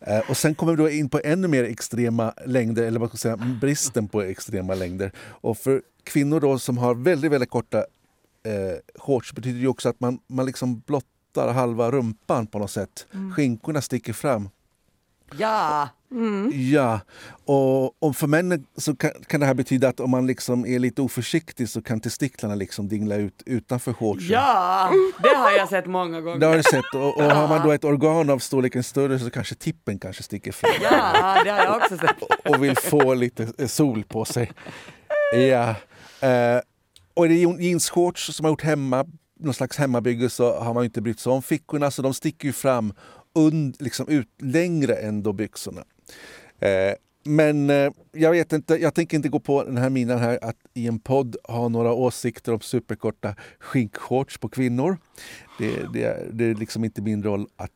[0.00, 3.28] Eh, och sen kommer vi då in på ännu mer extrema längder, eller vad ska
[3.28, 5.12] jag säga, bristen på extrema längder.
[5.18, 9.88] Och för kvinnor då som har väldigt, väldigt korta eh, shorts betyder det ju också
[9.88, 13.06] att man, man liksom blottar halva rumpan på något sätt.
[13.36, 14.48] Skinkorna sticker fram.
[15.38, 15.88] Ja,
[16.52, 17.00] Ja,
[17.44, 20.78] och, och för männen så kan, kan det här betyda att om man liksom är
[20.78, 24.28] lite oförsiktig så kan testiklarna liksom dingla ut utanför shortsen.
[24.30, 24.90] ja,
[25.22, 26.38] det har jag sett många gånger.
[26.38, 26.94] Det har du sett.
[26.94, 30.52] Och, och har man då ett organ av storleken större så kanske tippen kanske sticker
[30.52, 30.70] fram.
[30.82, 32.22] Ja, det har jag också sett.
[32.48, 34.52] och vill få lite eh, sol på sig.
[35.34, 35.68] Ja.
[36.28, 36.60] Eh,
[37.14, 39.04] och är det je- jeansshorts som har gjort hemma,
[39.40, 42.52] någon slags hemmabygge så har man inte brytt sig om fickorna så de sticker ju
[42.52, 42.92] fram
[43.34, 45.84] und, liksom ut längre än då byxorna.
[46.60, 50.38] Eh, men eh, jag vet inte, jag tänker inte gå på den här minan här
[50.44, 54.96] att i en podd ha några åsikter om superkorta skinkshorts på kvinnor.
[55.58, 57.70] Det, det, är- det är liksom inte min roll att,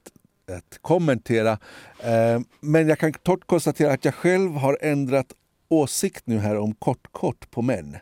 [0.56, 1.52] att kommentera.
[1.98, 5.26] Eh, men jag kan kort konstatera att jag själv har ändrat
[5.68, 7.96] åsikt nu här om kort-kort på män.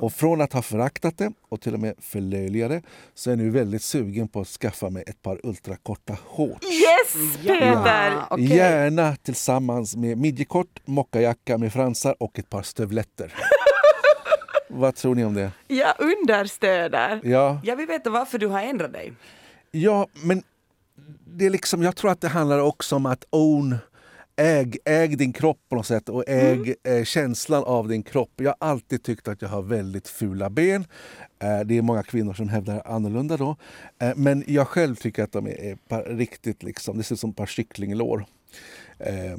[0.00, 2.82] Och från att ha föraktat det och till och med förlöjligat det
[3.14, 6.66] så är jag nu väldigt sugen på att skaffa mig ett par ultrakorta shorts.
[6.66, 8.10] Yes, Peter!
[8.10, 8.46] Ja, okej.
[8.56, 13.32] Gärna tillsammans med midjekort, mockajacka med fransar och ett par stövletter.
[14.68, 15.50] Vad tror ni om det?
[15.68, 17.20] Jag understöder.
[17.24, 19.12] Ja, Jag vill veta varför du har ändrat dig.
[19.70, 20.42] ja men
[21.26, 23.76] det är liksom, jag tror att det handlar också om att own
[24.36, 28.30] Äg, äg din kropp på något sätt och äg eh, känslan av din kropp.
[28.36, 30.86] Jag har alltid tyckt att jag har väldigt fula ben.
[31.38, 33.56] Eh, det är många kvinnor som hävdar annorlunda då.
[33.98, 37.20] Eh, men jag själv tycker att de är, är par, riktigt liksom, det ser ut
[37.20, 38.26] som ett par kycklinglår.
[38.98, 39.38] Eh, eh,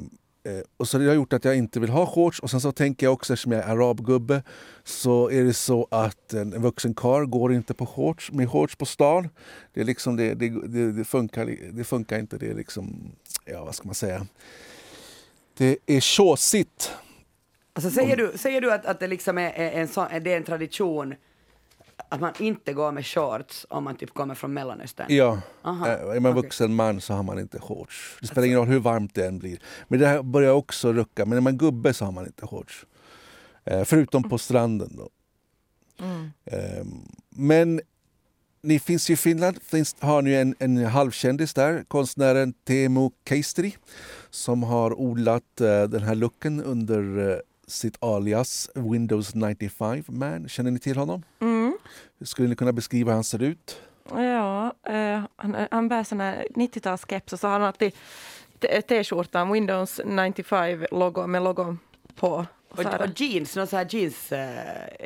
[0.76, 2.40] och så det har gjort att jag inte vill ha shorts.
[2.40, 4.42] Och sen så tänker jag också, eftersom jag är arabgubbe,
[4.84, 8.76] så är det så att en, en vuxen karl går inte på shorts, med shorts
[8.76, 9.28] på stan.
[9.74, 12.38] Det, är liksom, det, det, det, det, funkar, det funkar inte.
[12.38, 13.12] Det är liksom,
[13.44, 14.26] ja vad ska man säga?
[15.56, 16.92] Det är tjåsigt.
[17.72, 20.34] Alltså, säger, du, säger du att, att det liksom är, är en sån, är det
[20.34, 21.14] en tradition
[22.08, 25.06] att man inte går med shorts om man typ kommer från Mellanöstern?
[25.08, 28.18] Ja, Aha, Eh, är man vuxen man så har man inte shorts.
[28.20, 29.58] Det spelar ingen roll hur varmt det än blir.
[29.88, 31.26] Men det här börjar också rucka.
[31.26, 32.86] Men är man gubbe så har man inte shorts.
[33.64, 35.08] Eh, förutom på stranden då.
[36.44, 36.84] Eh,
[37.30, 37.80] men
[38.66, 39.62] ni finns ju i Finland.
[39.62, 43.76] Finns, har ni en, en halvkändis där, konstnären Teemu Keisteri
[44.30, 50.48] som har odlat eh, den här looken under eh, sitt alias Windows 95 Man.
[50.48, 51.22] Känner ni till honom?
[51.40, 51.78] Mm.
[52.20, 53.80] Skulle ni kunna beskriva hur han ser ut?
[54.10, 57.92] Ja, eh, han, han bär sån här 90-talskeps och så har han alltid
[58.88, 61.78] t-skjortan Windows 95-logo med logon
[62.14, 62.46] på.
[62.68, 64.38] Och Och, så jeans, någon sån här jeans, eh,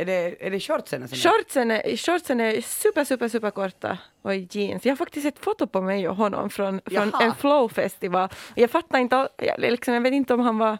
[0.00, 1.08] är det, är det shortsen?
[1.08, 4.84] Som Shortsen är, shortsen är super, super, super korta och jeans.
[4.86, 7.24] Jag har faktiskt ett foto på mig och honom från, från Jaha.
[7.24, 8.28] en flowfestival.
[8.54, 10.78] Jag fattar inte, all- jag, liksom, jag vet inte om han var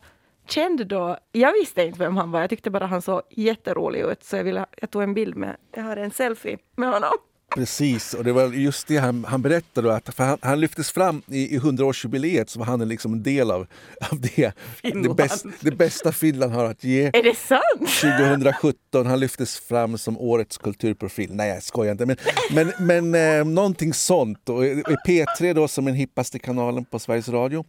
[0.49, 1.17] känd då.
[1.33, 2.41] Jag visste inte vem han var.
[2.41, 5.57] Jag tyckte bara han såg jätterolig ut så jag, ville, jag tog en bild med,
[5.77, 7.11] jag har en selfie med honom.
[7.55, 9.95] Precis, och det var just det han, han berättade.
[9.95, 13.51] Att, för han, han lyftes fram i, i 100-årsjubileet så var han liksom en del
[13.51, 13.67] av,
[14.11, 14.53] av det.
[14.83, 17.05] Det, bäst, det bästa Finland har att ge.
[17.07, 17.91] Är det sant?
[18.35, 21.29] 2017, han lyftes fram som årets kulturprofil.
[21.33, 22.07] Nej, jag skojar inte.
[22.07, 22.17] Men,
[22.51, 24.49] men, men eh, någonting sånt.
[24.49, 27.65] Och i i P3, då, som är den hippaste kanalen på Sveriges Radio,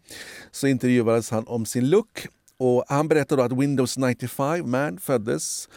[0.52, 2.28] så intervjuades han om sin look.
[2.58, 5.70] Och han berättade då att Windows 95 Man föddes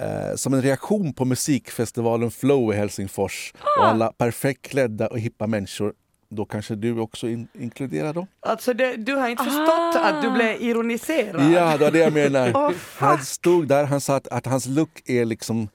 [0.00, 3.52] eh, som en reaktion på musikfestivalen Flow i Helsingfors.
[3.78, 5.92] Och alla perfekt klädda och hippa människor.
[6.28, 8.26] Då kanske du också in, inkluderar då?
[8.40, 10.00] Alltså det, du har inte förstått Ah.
[10.12, 11.52] att du blev ironiserad?
[11.52, 12.52] Ja, det var det jag menar.
[12.54, 15.68] Åh, han stod där, han sa att, att hans look är liksom...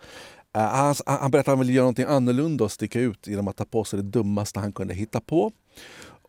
[0.55, 3.57] eh, han, han berättade att han ville göra någonting annorlunda och sticka ut genom att
[3.57, 5.51] ta på sig det dummaste han kunde hitta på.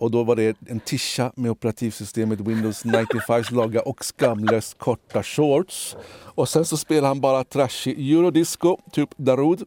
[0.03, 5.97] Och då var det en tisha med operativsystemet Windows 95s logga och skamlöst korta shorts.
[6.35, 9.65] Och sen så spelade han bara trashig eurodisco, typ Darude.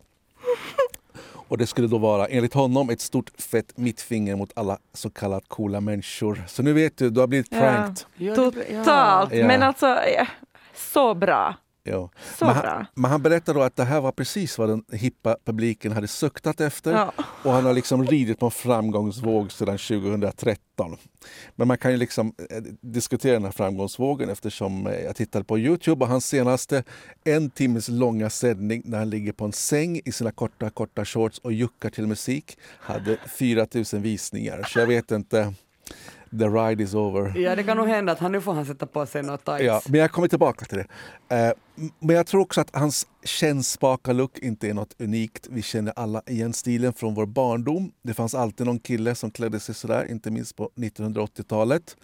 [1.47, 5.43] Och det skulle då vara, enligt honom, ett stort fett mittfinger mot alla så kallat
[5.47, 6.43] coola människor.
[6.47, 8.05] Så nu vet du, du har blivit pranked.
[8.15, 8.35] Ja.
[8.35, 9.33] Totalt.
[9.33, 9.47] Ja.
[9.47, 10.27] Men alltså, ja,
[10.73, 11.55] så bra.
[11.87, 12.09] Ja.
[12.37, 15.37] Så men, han, men han berättade då att det här var precis vad den hippa
[15.45, 16.91] publiken hade suktat efter.
[16.91, 17.13] Ja.
[17.17, 20.97] Och han har liksom ridit på en framgångsvåg sedan 2013.
[21.55, 25.59] Men man kan ju liksom eh, diskutera den här framgångsvågen eftersom eh, jag tittade på
[25.59, 26.83] Youtube och hans senaste
[27.23, 31.39] en timmes långa sändning när han ligger på en säng i sina korta, korta shorts
[31.39, 34.63] och juckar till musik hade 4000 visningar.
[34.63, 35.53] Så jag vet inte.
[36.31, 37.37] The ride is over.
[37.37, 39.63] Ja, det kan nog hända att han nu får han sätta på sig något tights.
[39.63, 40.87] Ja, men jag kommer tillbaka till det.
[41.35, 41.53] Eh,
[41.99, 45.47] men jag tror också att hans kännspaka look inte är något unikt.
[45.51, 47.91] Vi känner alla igen stilen från vår barndom.
[48.01, 51.97] Det fanns alltid någon kille som klädde sig sådär, inte minst på 1980-talet.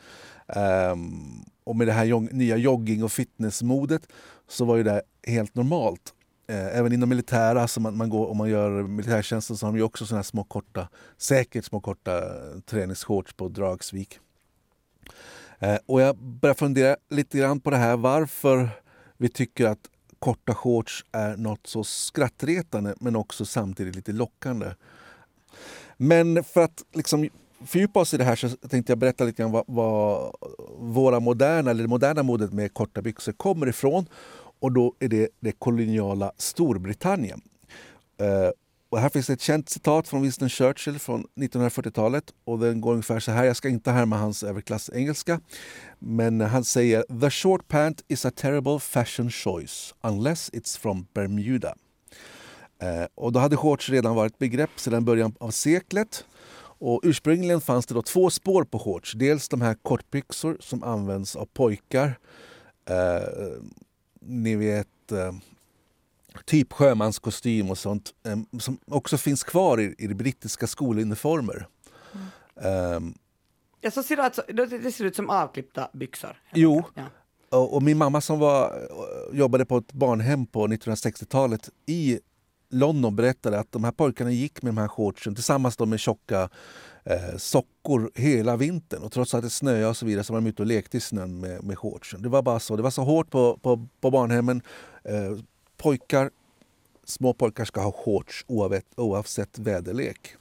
[0.48, 4.08] Ehm, och med det här nya jogging och fitnessmodet
[4.48, 6.14] så var ju det helt normalt.
[6.48, 9.78] Eh, även inom militära, alltså man, man går, om man gör militärtjänsten så har de
[9.78, 14.20] ju också såna här små korta, säkert små korta eh, träningsshorts på Dragsvik.
[15.60, 18.70] Eh, Och jag börjar fundera lite grann på det här varför
[19.18, 24.74] vi tycker att korta shorts är något så skrattretande men också samtidigt lite lockande.
[25.98, 27.30] Men för att liksom
[27.66, 30.36] fördjupa oss i det här så tänkte jag berätta lite grann vad, vad
[30.80, 34.06] våra moderna, eller det moderna modet med korta byxor kommer ifrån.
[34.62, 37.42] Och då är det det koloniala Storbritannien.
[38.18, 38.52] Eh,
[38.90, 42.24] och här finns ett känt citat från Winston Churchill från 1940-talet.
[42.44, 45.40] och Den går ungefär så här, jag ska inte härma hans överklassengelska.
[46.00, 51.76] Men han säger “The short pant is a terrible fashion choice unless it's from Bermuda”.
[52.82, 56.26] Eh, och då hade shorts redan varit begrepp sedan början av seklet.
[56.80, 59.14] Och ursprungligen fanns det då två spår på shorts.
[59.14, 62.20] Dels de här kortbyxor som används av pojkar.
[62.90, 63.64] Eh,
[64.22, 65.34] ni vet, eh,
[66.46, 68.14] typ sjömanskostym och sånt.
[68.24, 71.68] Eh, som också finns kvar i, i brittiska skoluniformer.
[72.56, 73.00] Eh,
[73.84, 74.44] Ja, så ser det, alltså,
[74.84, 76.42] det ser ut som avklippta byxor.
[76.54, 76.84] Jo.
[76.96, 77.04] Ja.
[77.50, 78.90] Och, och min mamma som var,
[79.34, 82.20] jobbade på ett barnhem på 1960-talet i
[82.70, 86.50] London berättade att de här pojkarna gick med de här shortsen tillsammans med tjocka
[87.04, 89.04] eh, sockor hela vintern.
[89.04, 91.00] Och trots att det snöade och så vidare så var de ute och lekte i
[91.00, 92.22] snön med, med shortsen.
[92.22, 92.76] Det var bara så.
[92.76, 94.62] Det var så hårt på, på, på barnhemmen.
[95.04, 95.38] Eh,
[95.78, 96.30] pojkar,
[97.04, 100.36] små pojkar ska ha shorts oavsett, oavsett väderlek.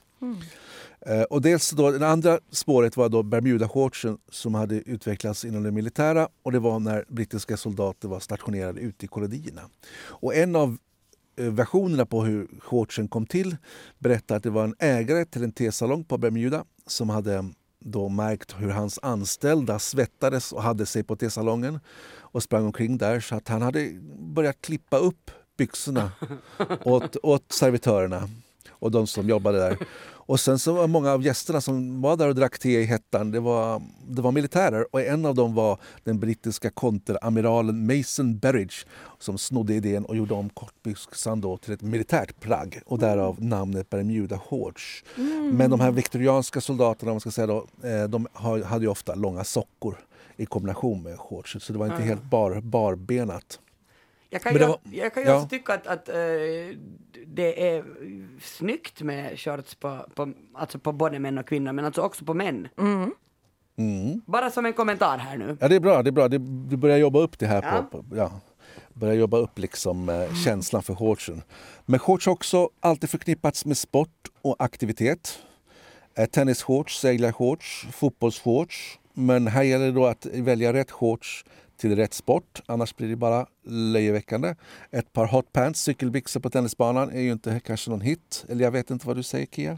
[1.07, 5.70] Eh, och dels då, det andra spåret var då Bermudashortsen som hade utvecklats inom det
[5.70, 9.62] militära och det var när brittiska soldater var stationerade ute i kolonierna.
[10.03, 10.79] Och en av
[11.48, 13.57] versionerna på hur shortsen kom till
[13.98, 17.44] berättar att det var en ägare till en tesalong på Bermuda som hade
[17.81, 21.81] då märkt hur hans anställda svettades och hade sig på tesalongen
[22.18, 26.12] och sprang omkring där så att han hade börjat klippa upp byxorna
[26.85, 28.29] åt, åt servitörerna
[28.70, 29.79] och de som jobbade där.
[30.31, 33.31] Och sen så var många av gästerna som var där och drack te i hettan,
[33.31, 38.75] det var, det var militärer och en av dem var den brittiska konteramiralen Mason Berridge
[39.18, 44.38] som snodde idén och gjorde om kortbyxan till ett militärt plagg och därav namnet Bermuda
[44.38, 45.05] Shorts.
[45.53, 48.27] Men de här viktorianska soldaterna, man ska säga då, eh, de
[48.64, 49.96] hade ju ofta långa sockor
[50.37, 53.59] i kombination med shorts så det var inte helt bar, barbenat.
[54.30, 55.36] Jag kan var- jag kan ju ja.
[55.36, 56.14] också tycka att, att eh,
[57.26, 57.84] det är
[58.42, 62.34] snyggt med shorts på, på, alltså på både män och kvinnor, men alltså också på
[62.34, 62.68] män.
[62.78, 64.20] Mm.
[64.26, 65.56] Bara som en kommentar här nu.
[65.60, 66.02] Ja, det är bra.
[66.02, 66.28] Det är bra.
[66.28, 66.38] Det,
[66.68, 67.62] du börjar jobba upp det här.
[67.62, 67.86] Ja.
[67.90, 68.40] På, på, ja.
[68.94, 71.42] Börjar jobba upp liksom, eh, känslan för shortsen.
[71.86, 75.38] Men shorts har också alltid förknippats med sport och aktivitet.
[76.14, 78.98] Eh, tennisshorts, seglarshorts, fotbollsshorts.
[79.14, 81.44] Men här gäller det då att välja rätt shorts
[81.80, 82.60] till rätt sport.
[82.66, 84.54] Annars blir det bara löjeväckande.
[84.90, 88.44] Ett par hotpants, cykelbyxor på tennisbanan är ju inte kanske någon hit.
[88.48, 89.72] Eller jag vet inte vad du säger Kia?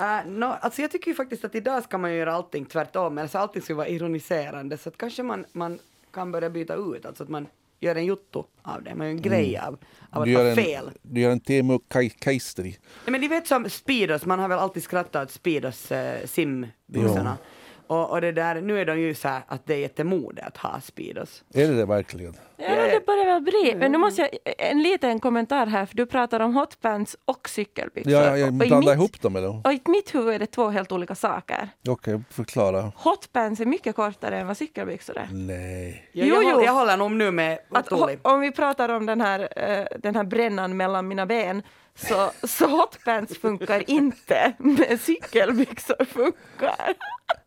[0.00, 3.18] Uh, no, alltså jag tycker ju faktiskt att idag ska man ju göra allting tvärtom,
[3.18, 5.78] alltså allting ska vara ironiserande, så att kanske man, man
[6.12, 7.46] kan börja byta ut, alltså att man
[7.80, 9.78] gör en jotto av det, man gör en grej av,
[10.10, 10.90] av att en, fel.
[11.02, 12.70] du gör en Teemu Kai- Kaisteri.
[12.70, 17.38] Nej, men ni vet som Speedos, man har väl alltid skrattat åt Speedos uh, simbyxorna.
[17.86, 20.56] Och, och det där, nu är de ju så här att det är jättemode att
[20.56, 21.44] ha Speedos.
[21.54, 22.36] Är det det verkligen?
[22.56, 23.74] Ja, det börjar väl bli.
[23.76, 28.12] Men nu måste jag, en liten kommentar här, för du pratar om hotpants och cykelbyxor.
[28.12, 29.66] Ja, jag blandar mitt, ihop dem eller?
[29.66, 31.68] och i mitt huvud är det två helt olika saker.
[31.88, 32.92] Okej, förklara.
[32.96, 35.28] Hotpants är mycket kortare än vad cykelbyxor är.
[35.32, 36.10] Nej.
[36.12, 36.50] Jo, jag, jo.
[36.50, 37.92] håller- jag håller nog nu med Att,
[38.22, 41.62] om vi pratar om den här, eh, den här brännan mellan mina ben,
[41.94, 46.94] så, så hotpants funkar inte, men cykelbyxor funkar.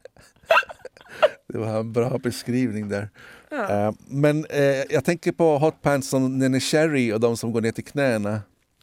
[1.47, 3.09] Det var en bra beskrivning där.
[3.51, 7.71] Eh, men eh, jag tänker på hotpants som Nene Cherry och de som går ner
[7.71, 8.29] till knäna.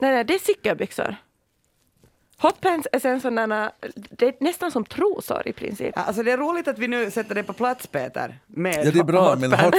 [0.01, 1.17] Nej, nej, det är cykelbyxor.
[2.39, 3.73] Hotpants är sen sådana,
[4.11, 5.93] det är nästan som trosor i princip.
[5.97, 8.41] Ja, Alltså det är roligt att vi nu sätter det på plats Peter.
[8.47, 9.75] Med Ja, det är bra, men hot-.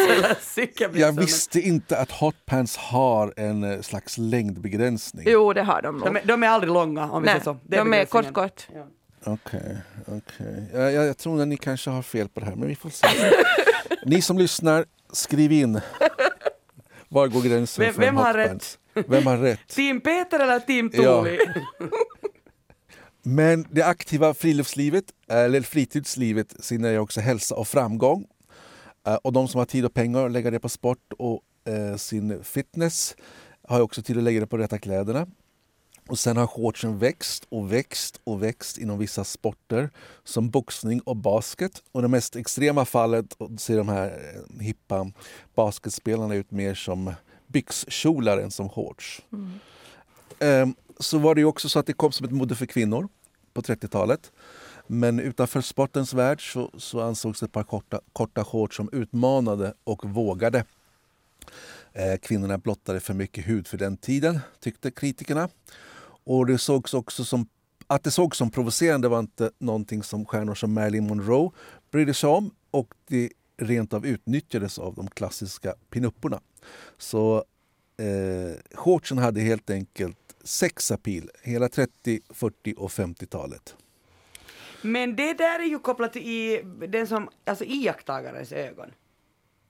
[1.00, 5.26] Jag visste inte att hotpants har en eh, slags längdbegränsning.
[5.30, 6.06] Jo, det har de nog.
[6.08, 7.58] De är, de är aldrig långa om vi Nej, säger så.
[7.64, 8.68] Det de är kort, kort.
[8.74, 8.88] Ja.
[9.26, 10.64] Okej, okej.
[10.74, 12.90] Jag, jag, jag tror att ni kanske har fel på det här, men vi får
[12.90, 13.08] se.
[14.06, 15.82] ni som lyssnar, skriv in.
[17.10, 18.80] Var går gränsen Vem- för vem har hotpants?
[19.08, 19.68] Vem har rätt?
[19.68, 21.02] Team Peter eller Team Ja.
[21.04, 21.38] Toli?
[23.28, 28.26] Men det aktiva friluftslivet, eller fritidslivet, signalerar också hälsa och framgång.
[29.08, 31.42] Eh, Och de som har tid och pengar att lägga det på sport och
[31.74, 33.16] eh, sin fitness
[33.68, 35.28] har också tid att lägga det på rätta kläderna.
[36.08, 39.90] Och sen har shortsen växt och växt och växt inom vissa sporter
[40.24, 41.84] som boxning och basket.
[41.92, 45.12] Och det mest extrema fallet ser de här eh, hippa
[45.56, 47.14] basketspelarna ut mer som
[47.48, 49.22] byxkjolar än som shorts.
[50.40, 53.08] Ehm, så var det också så att det kom som ett mode för kvinnor
[53.54, 54.32] på 30-talet.
[54.88, 60.06] Men utanför sportens värld så, så ansågs ett par korta, korta shorts som utmanade och
[60.06, 60.66] vågade.
[61.94, 65.50] Eh, kvinnorna blottade för mycket hud för den tiden, tyckte kritikerna.
[66.26, 67.48] Och det sågs också som,
[67.88, 71.52] att det sågs som provocerande var inte någonting som stjärnor som Marilyn Monroe
[71.92, 76.40] brydde sig om och det rent av utnyttjades av de klassiska pinupporna.
[76.98, 77.44] Så
[77.98, 83.76] eh, shortsen hade helt enkelt sex appeal hela 30, 40 och 50-talet.
[84.82, 88.90] Men det där är ju kopplat till i den som, alltså iakttagarens ögon.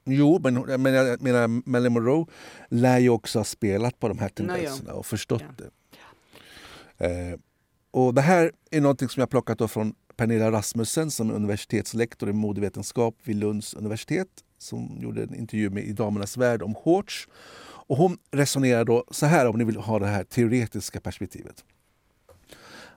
[0.05, 2.25] Jo, men, men jag menar Marilyn Monroe
[2.69, 5.63] lär ju också ha spelat på de här tendenserna och förstått Ja.
[5.63, 5.69] det.
[6.97, 7.39] Eh,
[7.91, 12.29] och det här är något som jag plockat då från Pernilla Rasmussen som är universitetslektor
[12.29, 14.27] i modevetenskap vid Lunds universitet
[14.57, 17.27] som gjorde en intervju med i Damernas Värld om shorts.
[17.87, 21.63] Och hon resonerar då så här om ni vill ha det här teoretiska perspektivet.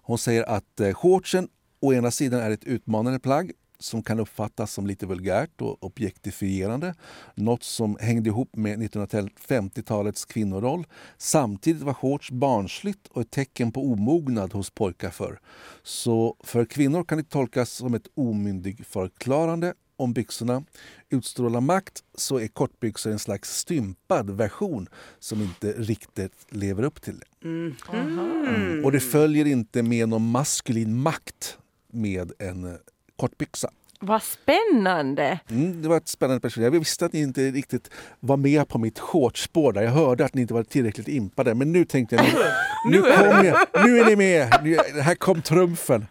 [0.03, 1.49] Hon säger att eh, shortsen
[1.81, 6.95] å ena sidan är ett utmanande plagg som kan uppfattas som lite vulgärt och objektifierande.
[7.35, 10.87] Något som hängde ihop med 1950-talets kvinnoroll.
[11.17, 15.41] Samtidigt var shorts barnsligt och ett tecken på omognad hos pojkar förr.
[15.83, 20.65] Så för kvinnor kan det tolkas som ett omyndigförklarande om byxorna
[21.11, 27.19] utstrålar makt så är kortbyxor en slags stympad version som inte riktigt lever upp till
[27.19, 27.49] det.
[27.49, 28.85] Mm.
[28.85, 31.59] Och det följer inte med någon maskulin makt
[31.93, 32.73] med en eh,
[33.19, 33.71] kortbyxa.
[34.01, 35.39] Vad spännande!
[35.51, 36.65] Mm, det var ett spännande perspektiv.
[36.65, 37.91] Jag visste att ni inte riktigt
[38.21, 39.83] var med på mitt shortsspår där.
[39.83, 41.55] Jag hörde att ni inte var tillräckligt impade.
[41.55, 43.09] Men nu tänkte jag, nu, nu,
[43.47, 44.61] jag, nu är ni med!
[44.63, 46.07] Nu, här kom trumfen.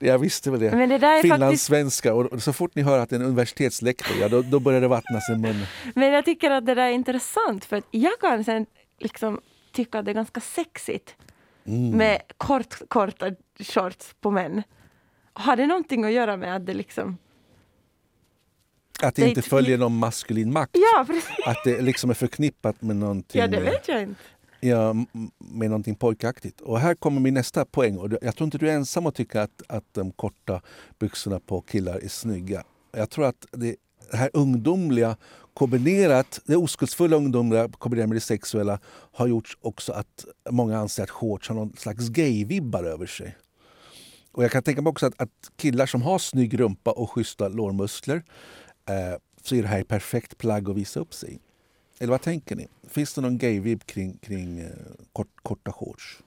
[0.00, 0.70] Jag visste väl det.
[0.76, 2.14] Men det där är Finlandssvenska.
[2.14, 4.88] Och så fort ni hör att det är en universitetslektor, ja, då, då börjar det
[4.88, 5.66] vattnas i munnen.
[5.94, 8.66] Men jag tycker att det där är intressant för jag kan sen
[8.98, 9.40] liksom
[9.72, 11.14] tycka att det är ganska sexigt
[11.66, 11.90] Mm.
[11.90, 13.30] med kort, korta
[13.60, 14.62] shorts på män.
[15.38, 17.18] Har det någonting att göra med att det liksom...
[19.02, 20.70] Att det inte följer någon maskulin makt.
[20.74, 21.46] Ja, precis.
[21.46, 24.20] Att det liksom är förknippat med någonting, Ja, det vet jag inte.
[24.60, 24.92] ja,
[25.38, 26.60] med någonting pojkaktigt.
[26.60, 27.98] Och här kommer min nästa poäng.
[27.98, 30.60] Och jag tror inte du är ensam att tycka att, att de korta
[30.98, 32.64] byxorna på killar är snygga.
[32.92, 33.76] Jag tror att det,
[34.10, 35.16] det här ungdomliga
[35.54, 38.78] kombinerat, det oskuldsfulla ungdomliga kombinerat med det sexuella
[39.12, 43.36] har gjort också att många anser att shorts har någon slags gay-vibbar över sig.
[44.38, 47.48] Och jag kan tänka mig också att, att killar som har snygg rumpa och schyssta
[47.48, 48.22] lårmuskler
[48.88, 51.40] eh, så är det här ett perfekt plagg att visa upp sig.
[51.98, 52.68] Eller vad tänker ni?
[52.88, 54.66] Finns det någon gay-vibb kring, kring eh,
[55.12, 56.22] kort, korta shorts?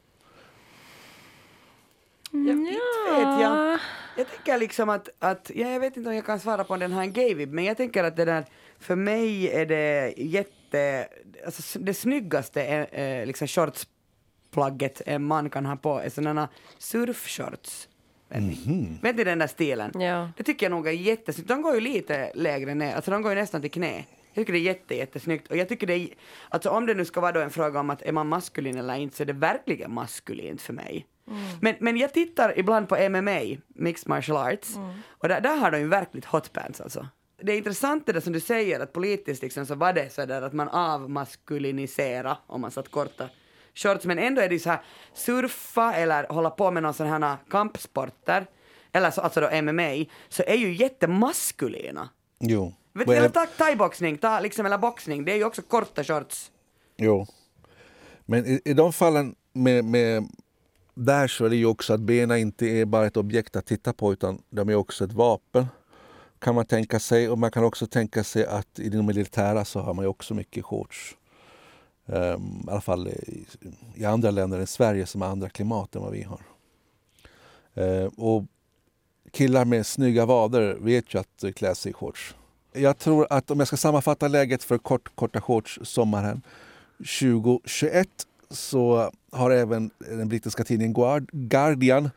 [2.32, 3.80] Jag, Mm, inte vet jag.
[4.18, 6.92] Jag tänker liksom att, att ja, jag vet inte om jag kan svara på den
[6.92, 8.46] här gay men jag tänker att det där,
[8.80, 11.08] för mig är det jätte,
[11.46, 17.88] alltså det snyggaste är, eh, liksom shortsplagget en man kan ha på är sådana surfshorts.
[18.40, 18.98] Ni?
[19.02, 20.02] Vet ni den där stilen?
[20.02, 20.30] Ja.
[20.38, 21.48] Det tycker jag nog är jättesnyggt.
[21.48, 24.06] De går ju lite lägre ner, alltså de går ju nästan till knä.
[24.34, 25.48] Jag tycker det är jätte, jättesnyggt.
[25.48, 26.10] Och jag tycker det är,
[26.50, 28.96] alltså om det nu ska vara då en fråga om att är man maskulin eller
[28.96, 31.08] inte så är det verkligen maskulint för mig.
[31.62, 34.76] Men, men jag tittar ibland på MMA, Mixed Martial Arts,
[35.08, 37.08] och där, där har de ju verkligt hotpants alltså.
[37.42, 40.26] Det är intressant det där som du säger att politiskt liksom så var det så
[40.26, 43.30] där att man avmaskulinisera om man satt korta
[43.76, 44.82] shorts men ändå är det ju så här
[45.14, 48.46] surfa eller hålla på med någon sån här kampsporter
[48.92, 52.10] eller så, alltså då MMA så är ju jättemaskulina.
[52.40, 52.74] Jo.
[52.94, 56.52] Vet eller ta thaiboxning, ta liksom eller boxning, det är ju också korta shorts.
[56.98, 57.28] Jo.
[58.26, 60.30] Men i, i de fallen med, med
[60.94, 63.94] där så är det ju också att benen inte är bara ett objekt att titta
[63.94, 65.68] på utan de är också ett vapen.
[66.40, 67.30] Kan man tänka sig.
[67.30, 70.34] Och man kan också tänka sig att i det militära så har man ju också
[70.34, 71.16] mycket shorts.
[72.12, 73.46] Ehm, I alla fall i,
[73.96, 76.42] i andra länder än Sverige som har andra klimat än vad vi har.
[77.74, 78.44] Ehm, och
[79.32, 82.36] killar med snygga vader vet ju att eh, klä sig i shorts.
[82.74, 86.42] Jag tror att om jag ska sammanfatta läget för kort, korta shorts sommaren
[86.98, 88.08] 2021
[88.50, 92.10] så har även den brittiska tidningen Guardian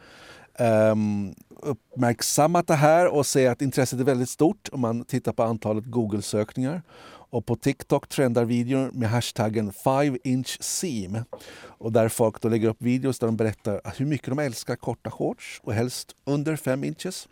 [0.58, 5.42] um, uppmärksammat det här och säger att intresset är väldigt stort om man tittar på
[5.42, 6.82] antalet Google-sökningar.
[7.34, 11.18] Och på TikTok trendar videor med hashtaggen 5 inch seam.
[11.66, 15.10] Och där folk då lägger upp videos där de berättar hur mycket de älskar korta
[15.10, 17.28] shorts och helst under 5 inches.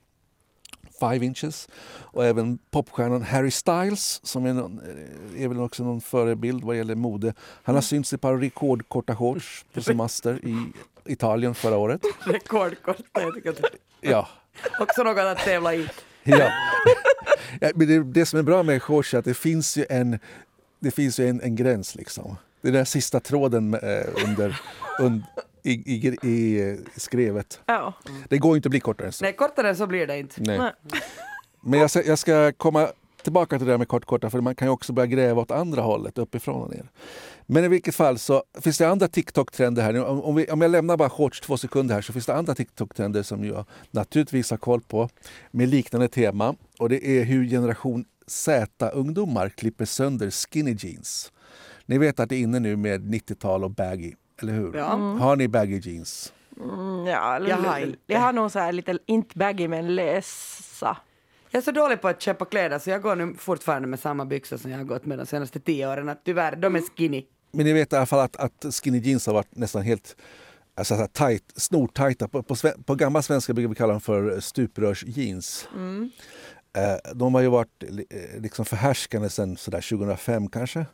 [1.01, 1.69] 5 inches.
[1.93, 4.81] Och även popstjärnan Harry Styles som är, någon,
[5.37, 7.35] är väl också någon förebild vad gäller mode.
[7.63, 10.73] Han har synts i ett par rekordkorta shorts på semester i
[11.13, 12.01] Italien förra året.
[12.25, 13.69] Rekordkorta, jag tycker det
[14.01, 14.29] Ja.
[14.81, 15.89] också något att tävla i.
[16.23, 16.51] ja.
[17.61, 20.19] Men det, det som är bra med shorts är att det finns ju en,
[20.81, 22.37] det finns ju en, en gräns liksom.
[22.61, 23.81] Det är den sista tråden eh,
[24.29, 24.61] under,
[25.01, 25.23] und,
[25.63, 26.61] i, i, i,
[26.95, 27.61] i skrevet.
[27.67, 27.95] Ja.
[28.29, 29.25] Det går inte att bli kortare än så.
[29.25, 30.35] Nej, kortare än så blir det inte.
[30.43, 30.59] Nej.
[30.59, 30.73] Nej.
[31.65, 32.89] Men jag ska, jag ska komma
[33.23, 35.83] tillbaka till det där med kortkorta för man kan ju också börja gräva åt andra
[35.83, 36.91] hållet, uppifrån och ner.
[37.47, 40.05] Men i vilket fall så finns det andra TikTok-trender här.
[40.05, 42.55] Om, om, vi, om jag lämnar bara shorts två sekunder här så finns det andra
[42.55, 45.09] TikTok-trender som jag naturligtvis har koll på
[45.51, 46.55] med liknande tema.
[46.79, 51.33] Och det är hur generation Z-ungdomar klipper sönder skinny jeans.
[51.87, 54.13] Ni vet att det är inne nu med 90-tal och baggy,
[54.43, 54.77] eller hur?
[54.77, 54.97] Ja.
[54.97, 56.33] Har ni baggy jeans?
[56.57, 60.97] Mm, ja, Jag har jag har nog så här lite, inte baggy men läsa.
[61.55, 64.25] Jag är så dålig på att köpa kläder så jag går nu fortfarande med samma
[64.25, 66.09] byxor som jag har gått med de senaste tio åren.
[66.09, 67.25] Att tyvärr, de är skinny.
[67.53, 70.17] Men ni vet i alla fall att, att skinny jeans har varit nästan helt
[70.75, 72.29] alltså, så tight, snortajta.
[72.29, 75.69] På, på, på gammal svenska brukar vi kalla dem för stuprörsjeans.
[76.77, 80.87] Eh, de har ju varit eh, liksom förhärskande sedan sådär 2005 kanske.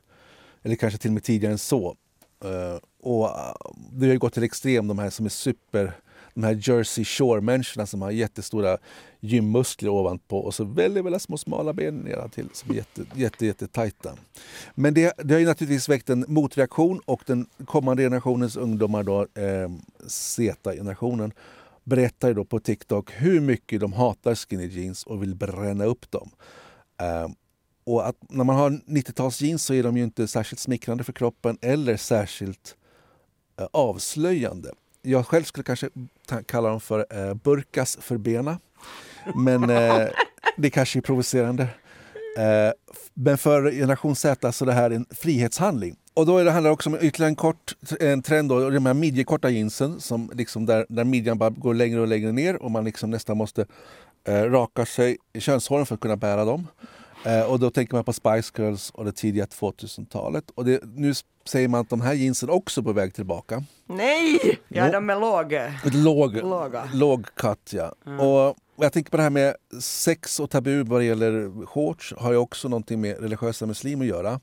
[0.62, 1.96] Eller kanske till och med tidigare än så.
[2.44, 3.54] Eh, och eh,
[3.92, 5.92] det har ju gått till extrem de här som är super
[6.38, 8.78] de här Jersey Shore-människorna som har jättestora
[9.20, 13.66] gymmuskler ovanpå och så väldigt, väldigt små smala ben nedantill, som är jätte, jätte, jätte
[13.66, 14.14] tajta.
[14.74, 19.20] Men det, det har ju naturligtvis väckt en motreaktion och den kommande generationens ungdomar, då,
[19.20, 19.70] eh,
[20.06, 21.32] Z-generationen,
[21.84, 26.10] berättar ju då på TikTok hur mycket de hatar skinny jeans och vill bränna upp
[26.10, 26.30] dem.
[27.00, 27.28] Eh,
[27.84, 31.58] och att när man har 90-talsjeans så är de ju inte särskilt smickrande för kroppen
[31.60, 32.76] eller särskilt
[33.60, 34.72] eh, avslöjande.
[35.02, 35.88] Jag själv skulle kanske
[36.46, 38.58] kallar dem för eh, burkas för bena.
[39.34, 40.06] Men eh,
[40.56, 41.62] det kanske är provocerande.
[42.38, 42.72] Eh,
[43.14, 45.96] men för generation Z så är det här en frihetshandling.
[46.14, 48.94] Och då är det handlar också om ytterligare en kort en trend, då, de här
[48.94, 52.84] midjekorta jeansen som liksom där, där midjan bara går längre och längre ner och man
[52.84, 53.66] liksom nästan måste
[54.24, 56.66] eh, raka sig i könshåren för att kunna bära dem.
[57.24, 60.44] Eh, och då tänker man på Spice Girls och det tidiga 2000-talet.
[60.54, 61.12] Och det, nu
[61.44, 63.64] säger man att de här jeansen också är på väg tillbaka.
[63.86, 64.58] Nej!
[64.68, 65.52] Ja, de är låg.
[65.52, 66.88] Ett låg, Låga.
[66.94, 67.94] låg cut, ja.
[68.24, 72.30] Och jag tänker på det här med sex och tabu vad det gäller shorts har
[72.32, 74.40] ju också någonting med religiösa muslimer att göra.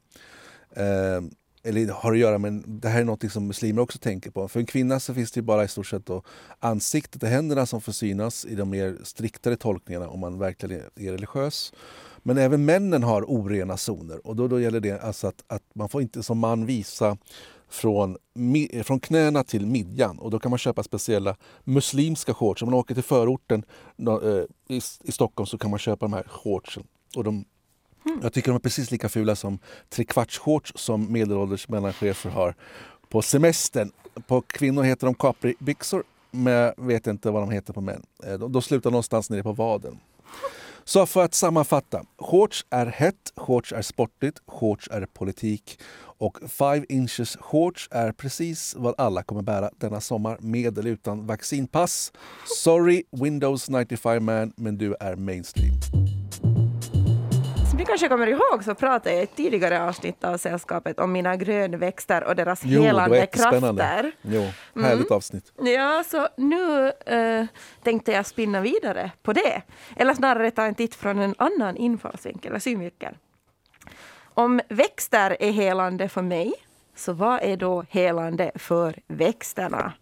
[0.76, 1.21] Eh,
[1.63, 4.47] eller har att göra med, det här är något som muslimer också tänker på.
[4.47, 6.23] För en kvinna så finns det bara i stort sett då
[6.59, 11.11] ansiktet och händerna som får synas i de mer striktare tolkningarna om man verkligen är
[11.11, 11.73] religiös.
[12.28, 15.89] Men även männen har orena zoner och då, då gäller det alltså att, att man
[15.89, 17.17] får inte som man visa
[17.69, 18.17] från,
[18.84, 22.61] från knäna till midjan och då kan man köpa speciella muslimska shorts.
[22.61, 23.63] Om man åker till förorten
[24.07, 26.84] eh, i, i Stockholm så kan man köpa de här shortsen.
[27.15, 27.45] Och de,
[28.21, 29.59] Jag tycker de är precis lika fula som
[29.89, 32.55] trekvartsshorts som medelålders mellanchefer har
[33.09, 33.91] på semestern.
[34.28, 38.05] På kvinnor heter de capribyxor men jag vet inte vad de heter på män.
[38.23, 39.99] Eh, De, de slutar någonstans nere på vaden.
[40.88, 42.05] Så för att sammanfatta.
[42.17, 45.79] Shorts är hett, shorts är sportigt, shorts är politik
[46.17, 51.27] och 5 inches shorts är precis vad alla kommer bära denna sommar med eller utan
[51.27, 52.11] vaccinpass.
[52.63, 55.75] Sorry Windows 95 man, men du är mainstream.
[57.86, 61.36] Ni kanske kommer ihåg så pratade jag i ett tidigare avsnitt av Sällskapet om mina
[61.36, 64.11] grönväxter och deras Jo, helande krafter.
[64.21, 64.45] Jo,
[64.81, 65.51] härligt avsnitt.
[65.57, 67.45] Ja, så nu eh,
[67.83, 69.61] tänkte jag spinna vidare på det.
[69.95, 73.13] Eller snarare ta en titt från en annan infallsvinkel eller synvinkel.
[74.33, 76.53] Om växter är helande för mig,
[76.95, 79.93] så vad är då helande för växterna?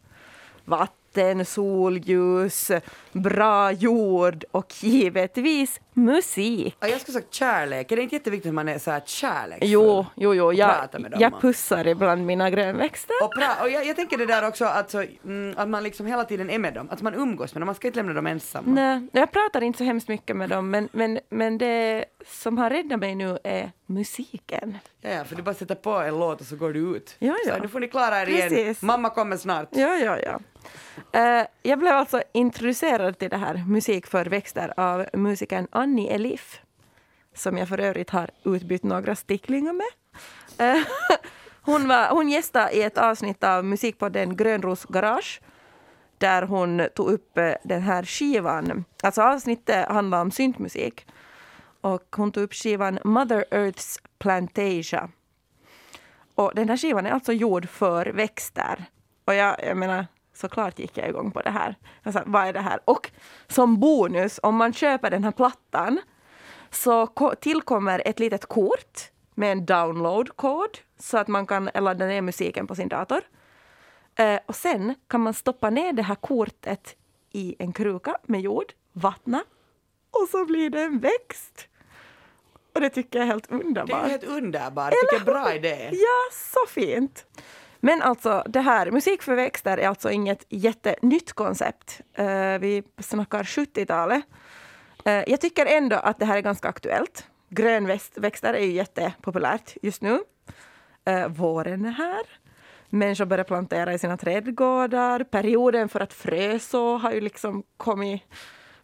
[0.65, 2.71] Vatten, solljus,
[3.13, 6.75] bra jord och givetvis musik.
[6.79, 7.91] Ja, jag skulle sagt kärlek.
[7.91, 9.69] Är det inte jätteviktigt att man är så här kärleksfull?
[9.69, 10.53] Jo, jo, jo.
[10.53, 10.87] Jag,
[11.19, 13.15] jag pussar ibland mina grönväxter.
[13.23, 16.23] Och, pra- och jag, jag tänker det där också alltså, mm, att man liksom hela
[16.23, 18.71] tiden är med dem, att man umgås med dem, man ska inte lämna dem ensamma.
[18.73, 22.69] Nej, jag pratar inte så hemskt mycket med dem, men, men, men det som har
[22.69, 24.77] räddat mig nu är musiken.
[25.01, 27.15] Ja, ja, för du bara sätter på en låt och så går du ut.
[27.19, 27.55] Ja, ja.
[27.55, 28.49] Så nu får ni klara er igen.
[28.49, 28.81] Precis.
[28.81, 29.67] Mamma kommer snart.
[29.71, 30.39] Ja, ja, ja.
[31.11, 36.61] Eh, jag blev alltså introducerad till det här Musik för växter av musikern Annie Elif,
[37.33, 39.87] som jag för övrigt har utbytt några sticklingar med.
[40.57, 40.83] Eh,
[41.61, 45.41] hon, var, hon gästade i ett avsnitt av musikpodden Grönros Garage
[46.17, 48.85] där hon tog upp eh, den här skivan.
[49.03, 51.07] Alltså avsnittet handlar om syntmusik.
[51.81, 55.09] Och hon tog upp skivan Mother Earth's Plantasia.
[56.35, 58.85] Och den här skivan är alltså gjord för växter.
[59.25, 60.07] Och jag, jag menar,
[60.43, 61.75] såklart gick jag igång på det här.
[62.13, 62.79] Sa, vad är det här?
[62.85, 63.11] Och
[63.47, 65.99] som bonus, om man köper den här plattan
[66.71, 72.21] så ko- tillkommer ett litet kort med en download-kod så att man kan ladda ner
[72.21, 73.21] musiken på sin dator.
[74.15, 76.95] Eh, och sen kan man stoppa ner det här kortet
[77.31, 79.43] i en kruka med jord, vattna
[80.11, 81.67] och så blir det en växt.
[82.75, 84.07] Och det tycker jag är helt Det är underbart.
[84.09, 85.89] helt underbart, vilken bra idé.
[85.91, 87.25] Ja, så fint.
[87.85, 92.01] Men alltså det här, musik för växter är alltså inget jättenytt koncept.
[92.13, 94.23] Eh, vi snackar 70-talet.
[95.05, 97.27] Eh, jag tycker ändå att det här är ganska aktuellt.
[97.49, 100.19] Grönväxter är ju jättepopulärt just nu.
[101.05, 102.21] Eh, våren är här.
[102.89, 105.23] Människor börjar plantera i sina trädgårdar.
[105.23, 108.21] Perioden för att fröså har ju liksom kommit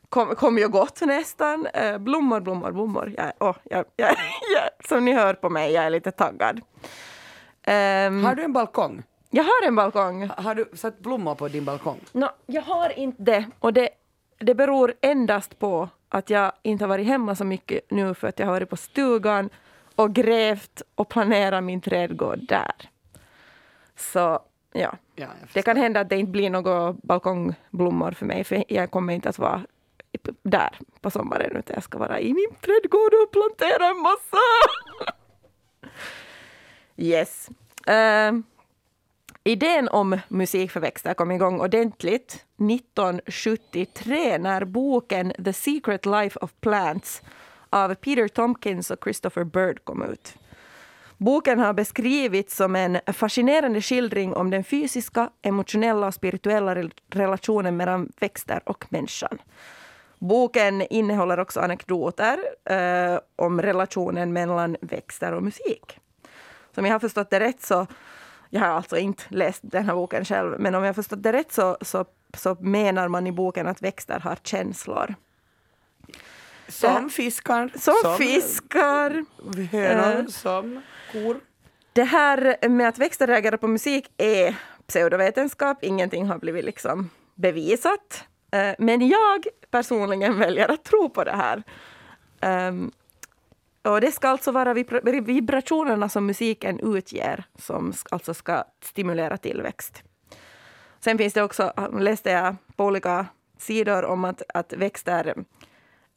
[0.10, 1.68] kom, kom ju gått nästan.
[2.00, 3.14] Blommor, blommor, blommor.
[3.18, 4.10] Jag, oh, jag, jag,
[4.56, 6.62] jag, som ni hör på mig, jag är lite taggad.
[7.74, 9.04] Ehm, Har du en balkong?
[9.30, 10.30] jag har en balkong.
[10.38, 12.00] Har du satt blommor på din balkong?
[12.12, 13.46] Nå, jag har inte det.
[13.60, 13.90] Och det,
[14.40, 18.40] det beror endast på att jag inte har varit hemma så mycket nu för att
[18.40, 19.50] jag har varit på stugan
[19.96, 22.72] och grävt och planerat min trädgård där.
[23.96, 24.40] Så
[24.74, 28.92] ja, Ja, det kan hända att det inte blir några balkongblommor för mig för jag
[28.92, 29.62] kommer inte att vara
[30.44, 34.38] där på sommaren utan jag ska vara i min trädgård och plantera en massa.
[37.00, 37.50] yes.
[37.90, 38.40] Uh,
[39.44, 46.54] Idén om musik för växter kom igång ordentligt 1973 när boken The Secret Life of
[46.62, 47.22] Plants
[47.70, 50.34] av Peter Tompkins och Christopher Bird kom ut.
[51.18, 58.12] Boken har beskrivits som en fascinerande skildring om den fysiska, emotionella och spirituella relationen mellan
[58.20, 59.38] växter och människan.
[60.20, 66.00] Boken innehåller också anekdoter eh, om relationen mellan växter och musik.
[66.76, 67.88] Som jag har förstått det rätt så,
[68.50, 71.34] jag har alltså inte läst den här boken själv, men om jag har förstått det
[71.34, 72.06] rätt så, så,
[72.38, 75.16] så menar man i boken att växter har känslor.
[76.68, 77.72] Som fiskar.
[77.76, 79.26] Som, som fiskar.
[79.72, 81.40] Hönor, uh, som kor.
[81.94, 84.56] Det här med att växter reagerar på musik är
[84.88, 85.84] pseudovetenskap.
[85.84, 88.24] Ingenting har blivit liksom bevisat.
[88.56, 91.64] Uh, men jag personligen väljer att tro på det här.
[93.90, 94.74] Och det ska alltså vara
[95.22, 100.04] vibrationerna som musiken utger som alltså ska stimulera tillväxt.
[101.00, 103.26] Sen finns det också, läste jag på olika
[103.58, 105.36] sidor om att, att växter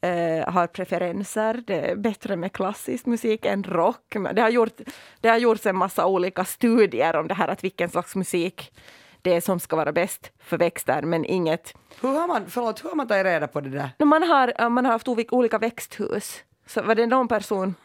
[0.01, 1.63] eh, har preferenser.
[1.67, 4.15] Det är bättre med klassisk musik än rock.
[4.33, 4.81] Det har, gjort,
[5.21, 8.73] det har gjorts en massa olika studier om det här att vilken slags musik
[9.21, 11.73] det som ska vara bäst för växter, men inget...
[12.01, 14.05] Hur har man, förlåt, hur har man tagit reda på det där?
[14.05, 16.43] Man har, man har haft olika växthus.
[16.65, 17.75] Så var det någon person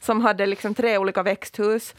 [0.00, 1.94] som hade liksom tre olika växthus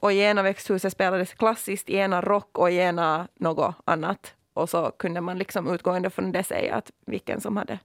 [0.00, 4.34] och i ena växthuset spelades klassiskt, i ena rock och i ena något annat.
[4.52, 7.78] Och så kunde man liksom utgående från det säga att vilken som hade...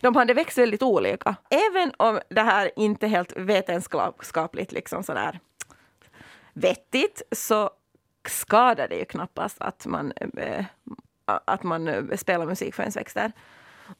[0.00, 1.36] De hade växt väldigt olika.
[1.50, 5.40] Även om det här inte är helt vetenskapligt liksom sådär
[6.52, 7.70] vettigt så
[8.28, 10.64] skadar det ju knappast att man, äh,
[11.24, 13.32] att man spelar musik för ens växter.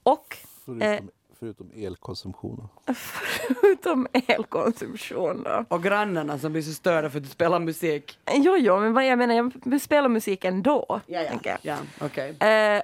[0.03, 0.37] Och...
[0.65, 1.11] Förutom,
[1.43, 2.69] förutom elkonsumtionen.
[2.95, 5.65] Förutom elkonsumtion då.
[5.69, 8.19] Och grannarna som blir så störda för att du spelar musik.
[8.33, 11.01] Jo, jo, men vad jag menar, jag spelar musik ändå.
[11.07, 11.57] Ja, ja.
[11.63, 12.31] ja okay.
[12.31, 12.83] Eh,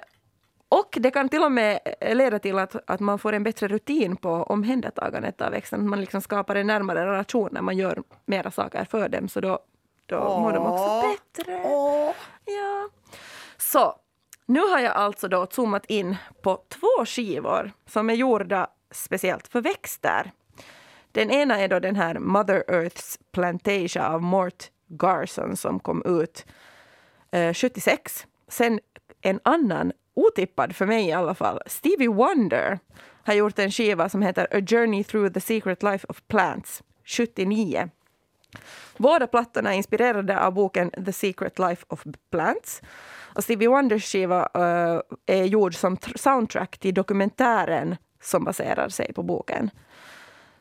[0.69, 4.15] och det kan till och med leda till att, att man får en bättre rutin
[4.15, 5.89] på omhändertagandet av växten.
[5.89, 9.29] Man liksom skapar en närmare relation när man gör mera saker för dem.
[9.29, 9.59] Så då,
[10.05, 10.41] då Åh.
[10.41, 11.61] mår de också bättre.
[11.65, 12.13] Åh.
[12.45, 12.89] Ja.
[13.57, 13.95] Så,
[14.49, 19.61] nu har jag alltså då zoomat in på två skivor som är gjorda speciellt för
[19.61, 20.31] växter.
[21.11, 26.45] Den ena är då den här Mother Earths Plantasia av Mort Garson som kom ut
[27.31, 28.27] eh, 76.
[28.47, 28.79] Sen
[29.21, 32.79] en annan, otippad för mig i alla fall, Stevie Wonder
[33.23, 37.89] har gjort en skiva som heter A Journey Through the Secret Life of Plants 79.
[38.97, 42.81] Båda plattorna är inspirerade av boken The Secret Life of Plants.
[43.35, 49.23] Och Stevie Wonders skiva uh, är gjord som soundtrack till dokumentären som baserar sig på
[49.23, 49.69] boken.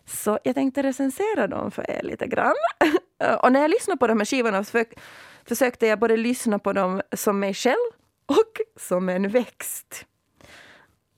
[0.06, 2.54] Så jag tänkte recensera dem för er lite grann.
[3.42, 4.84] och när jag lyssnade på de här skivorna för,
[5.48, 7.90] försökte jag både lyssna på dem som mig själv
[8.26, 10.06] och som en växt.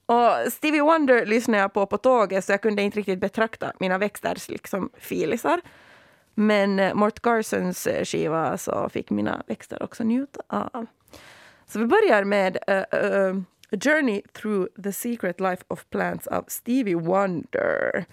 [0.07, 3.99] Och Stevie Wonder lyssnade jag på på tåget så jag kunde inte riktigt betrakta mina
[3.99, 5.61] växters liksom filisar.
[6.41, 10.87] Men eh, Mort Garsons eh, skiva så fick mina växter också njuta av.
[11.67, 13.37] Så vi börjar med uh, uh,
[13.73, 18.05] A Journey Through the Secret Life of Plants av Stevie Wonder.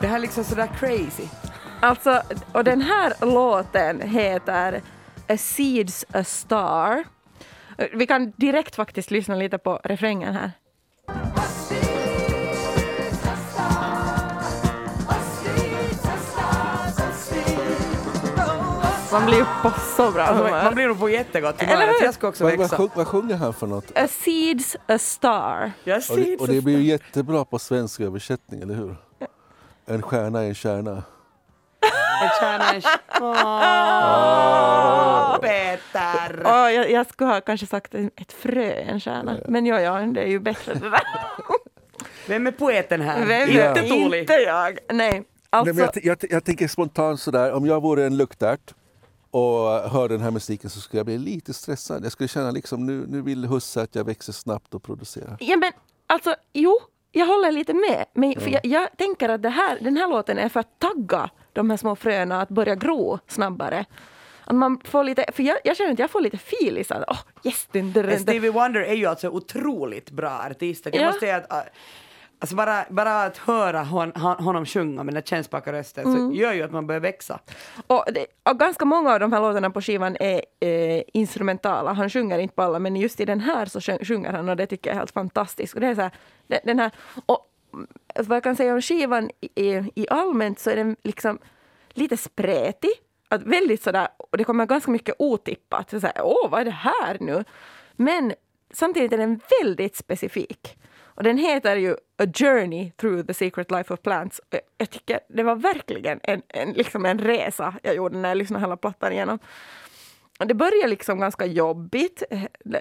[0.00, 1.28] Det här är liksom sådär crazy.
[1.80, 4.82] Alltså, och den här låten heter
[5.28, 7.13] A Seeds A Star.
[7.92, 10.50] Vi kan direkt faktiskt lyssna lite på refrängen här.
[19.12, 20.64] Man blir ju på så bra alltså, humör.
[20.64, 22.04] Man blir nog på jättegott humör.
[22.04, 22.76] Jag ska också växa.
[22.78, 23.92] Vad, vad sjunger han för något?
[23.94, 25.72] A seeds a star.
[25.84, 28.96] Ja, och, det, och det blir ju jättebra på svensk översättning, eller hur?
[29.86, 31.02] En stjärna är en kärna.
[32.40, 32.82] Är en
[33.20, 33.38] Åh,
[35.38, 36.42] Peter!
[36.44, 39.36] Oh, jag, jag skulle ha kanske sagt ett frö, en kärna.
[39.48, 41.02] Men ja, ja, det är ju bättre det där.
[42.28, 43.26] Vem är poeten här?
[43.26, 44.20] Vem, inte Toli.
[44.20, 44.78] Inte jag.
[44.92, 45.24] Nej.
[45.50, 45.74] Alltså...
[45.74, 48.74] Nej, jag, jag, jag, tänker spontant sådär, om jag vore en luktärt
[49.30, 52.04] och hör den här musiken så skulle jag bli lite stressad.
[52.04, 55.36] Jag skulle känna liksom nu, nu vill husse att jag växer snabbt och producerar.
[55.40, 55.72] Ja men
[56.06, 56.78] alltså jo,
[57.12, 58.04] jag håller lite med.
[58.14, 61.30] Men för jag, jag, tänker att det här, den här låten är för att tagga
[61.54, 63.84] de här små fröna att börja gro snabbare.
[64.44, 66.90] Att man får lite, för jag, jag känner att jag får lite feelis.
[66.90, 68.18] Oh, yes, dun, dun, dun.
[68.18, 70.86] Stevie Wonder är ju alltså otroligt bra artist.
[70.86, 71.06] Jag ja.
[71.06, 71.70] måste säga att
[72.38, 76.30] Alltså bara, bara att höra hon, honom sjunga med den kännspaka rösten mm.
[76.30, 77.38] så gör ju att man börjar växa.
[77.86, 81.92] Och, det, och, ganska många av de här låtarna på skivan är eh, instrumentala.
[81.92, 84.66] Han sjunger inte på alla men just i den här så sjunger han och det
[84.66, 85.74] tycker jag är helt fantastiskt.
[85.74, 86.10] Och det är så här,
[86.64, 86.90] den här,
[87.26, 87.50] och
[88.14, 91.38] vad jag kan säga om skivan i, i allmänt så är den liksom
[91.90, 92.90] lite spretig.
[93.28, 95.90] Att väldigt sådär, och det kommer ganska mycket otippat.
[95.90, 97.44] Så såhär, Åh, vad är det här nu?
[97.96, 98.32] Men
[98.70, 100.76] samtidigt är den väldigt specifik.
[101.16, 104.38] Och den heter ju A Journey through the secret life of plants.
[104.38, 108.38] Och Jag tycker det var verkligen en, en, liksom en resa jag gjorde när jag
[108.38, 109.38] lyssnade hela plattan igenom.
[110.40, 112.22] Och Det börjar liksom ganska jobbigt.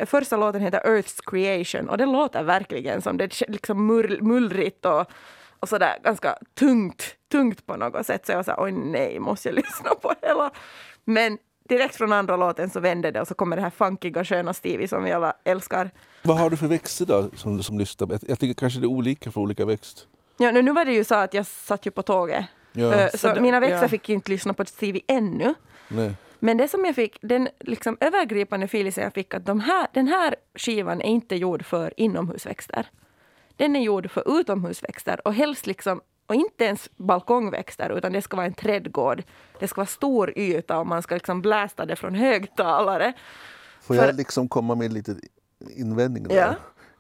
[0.06, 3.88] Första låten heter Earth's Creation och den låter verkligen som det är liksom
[4.22, 5.06] mullrigt och,
[5.60, 8.26] och sådär ganska tungt, tungt på något sätt.
[8.26, 10.52] Så jag var såhär, oj nej, måste jag lyssna på hela?
[11.06, 11.38] Men
[11.70, 14.88] direkt från andra låten så vänder det och så kommer det här funkiga sköna Stevie
[14.88, 15.92] som vi alla älskar.
[16.24, 18.08] Vad har du för växter då som, som lyssnar?
[18.12, 20.08] Jag, jag tycker kanske det är olika för olika växt.
[20.38, 22.46] Ja, nu nu var det ju så att jag satt ju på tåget.
[22.72, 22.94] Ja.
[22.94, 23.88] Eh, Så, Så då- mina växter ja.
[23.88, 25.54] fick ju inte lyssna på Stevie ännu.
[25.88, 26.12] Nej.
[26.44, 30.08] Men det som jag fick, den liksom övergripande feelingen jag fick att de här, den
[30.08, 32.88] här skivan är inte gjord för inomhusväxter.
[33.56, 38.38] Den är gjord för utomhusväxter och helst liksom och inte ens balkongväxter utan det ska
[38.38, 39.24] vara en trädgård.
[39.60, 43.14] Det ska vara stor yta och man ska liksom blästa det från högtalare.
[43.82, 45.16] Får För- jag liksom komma med lite
[45.76, 46.36] invändning där?
[46.36, 46.56] Ja.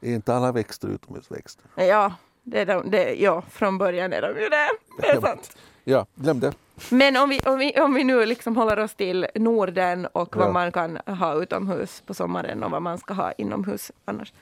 [0.09, 1.65] Är inte alla växter utomhusväxter?
[1.75, 2.13] Ja,
[2.43, 4.69] det är de, det, ja, från början är de ju det.
[5.01, 5.57] Det är sant.
[5.83, 6.53] Ja, glöm det.
[6.89, 10.47] Men om vi, om vi, om vi nu liksom håller oss till Norden och vad
[10.47, 10.51] Ja.
[10.51, 14.33] man kan ha utomhus på sommaren och vad man ska ha inomhus annars.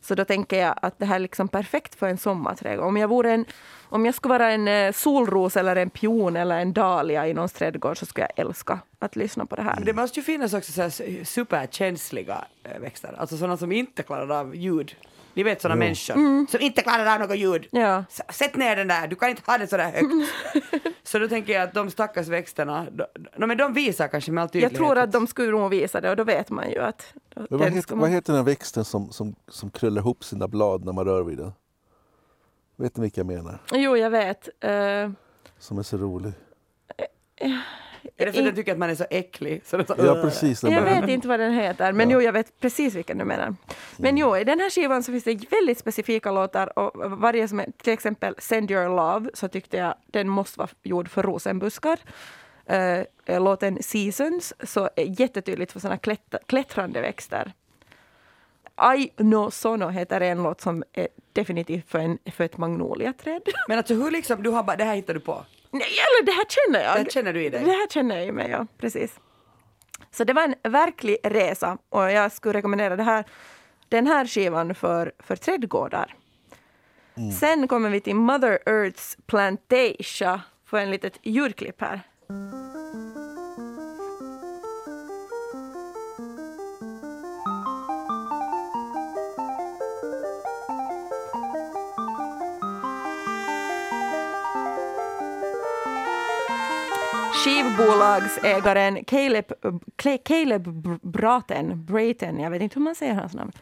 [0.00, 2.86] Så då tänker jag att det här är liksom perfekt för en sommarträdgård.
[2.86, 3.44] Om jag, vore en,
[3.88, 7.52] om jag skulle vara en eh, solros eller en pion eller en dahlia i någons
[7.52, 9.80] trädgård så skulle jag älska att lyssna på det här.
[9.84, 10.90] Det måste ju finnas också så
[11.24, 14.96] superkänsliga eh, växter, alltså sådana som inte klarar av ljud.
[15.34, 17.66] Ni vet sådana människor som inte klarar av något ljud.
[17.72, 17.84] Mm.
[17.90, 18.04] Ja.
[18.10, 20.32] S- Sätt ner den där, du kan inte ha den så där högt.
[21.02, 23.04] så då tänker jag att de stackars växterna, de,
[23.38, 24.76] de, men de visar kanske med all Jag tydlighet.
[24.76, 27.14] tror att de skulle nog visa det och då vet man ju att...
[27.34, 30.84] Vad, heter, man- vad heter den här växten som, som, som krullar ihop sina blad
[30.84, 31.52] när man rör vid den?
[32.76, 33.58] Vet ni vilka jag menar?
[33.72, 34.48] Jo, jag vet.
[34.60, 35.10] Eh,
[35.58, 36.32] Som är så rolig.
[38.16, 39.62] Är det för att de tycker att man är så äcklig?
[39.64, 40.62] Så de så, Ja, precis.
[40.62, 42.16] Jag bara- vet inte vad den heter, men Ja.
[42.16, 43.54] jo, jag vet precis vilken du menar.
[43.96, 47.60] Men jo, i den här skivan så finns det väldigt specifika låtar och varje som
[47.60, 51.98] är, till exempel Send your love, så tyckte jag den måste vara gjord för rosenbuskar.
[52.72, 57.52] Uh, låten Seasons så är jättetydligt för såna klätt, klättrande växter.
[58.98, 63.42] I no sono heter en låt som är definitivt för, en, för ett magnoliaträd.
[63.68, 65.44] Men alltså hur liksom, du har bara, det här hittar du på?
[65.78, 66.94] Nej, eller det här känner jag.
[66.94, 67.64] Det här känner du i dig?
[67.64, 68.66] Det här känner jag i mig, ja.
[68.78, 69.20] Precis.
[70.10, 73.24] Så det var en verklig resa och jag skulle rekommendera det här,
[73.88, 76.14] den här skivan för, för trädgårdar.
[77.40, 82.00] Sen kommer vi till Mother Earth's Plantatia för en litet ljudklipp här.
[97.34, 99.52] Skivbolagsägaren Caleb,
[100.24, 103.52] Caleb Br- Braten, Braten, jag vet inte hur man säger hans namn.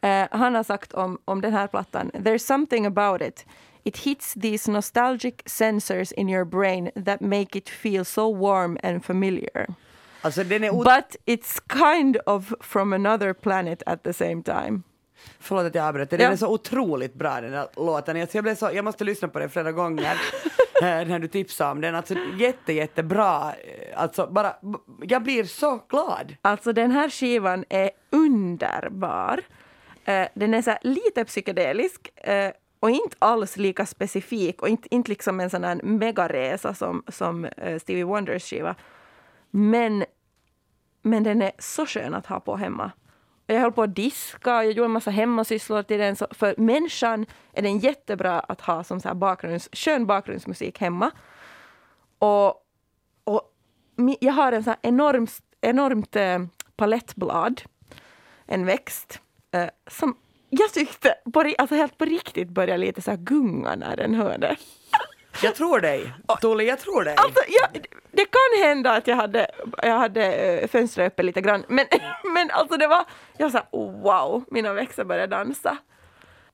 [0.00, 3.46] Eh, han har sagt om, om den här plattan, There's something about it.
[3.84, 9.04] It hits these nostalgic sensors in your brain that make it feel so warm and
[9.04, 9.66] familiar.
[10.22, 14.82] Alltså But it's kind of from another planet at the same time.
[15.38, 16.30] Förlåt att jag avbröt, den Ja.
[16.30, 18.16] är så otroligt bra den här låten.
[18.16, 20.12] Jag, jag, blev så, jag måste lyssna på den flera gånger
[20.82, 21.94] eh, när du tipsade om den.
[21.94, 23.52] Alltså jätte, jättebra.
[23.52, 24.56] Eh, Alltså bara,
[25.02, 26.36] jag blir så glad.
[26.42, 29.40] Alltså den här skivan är underbar.
[30.04, 32.08] Eh, den är så lite psykedelisk
[32.80, 37.48] och inte alls lika specifik och inte, inte liksom en sån här megaresa som, som
[37.80, 38.74] Stevie Wonders skiva.
[39.50, 40.04] Men,
[41.02, 42.90] men den är så skön att ha på hemma.
[43.46, 46.16] Jag höll på att diska, jag gjorde en massa hemmasysslor till den.
[46.16, 51.10] Så för människan är den jättebra att ha som så här bakgrunds, skön bakgrundsmusik hemma.
[52.18, 52.48] Och,
[53.24, 53.42] och
[54.20, 56.38] jag har en så här enormt, enormt eh,
[56.76, 57.62] palettblad,
[58.46, 59.20] en växt,
[59.50, 60.16] eh, som
[60.50, 64.56] jag tyckte på, alltså helt på riktigt började lite så här gunga när den hörde.
[65.42, 66.12] Jag tror dig.
[66.40, 67.14] Tulle, jag tror dig.
[67.16, 69.46] Alltså, jag, det kan hända att jag hade,
[69.82, 71.86] jag hade eh, fönstret uppe lite grann, men,
[72.34, 73.04] men alltså det var,
[73.38, 75.76] jag sa wow, mina växter började dansa.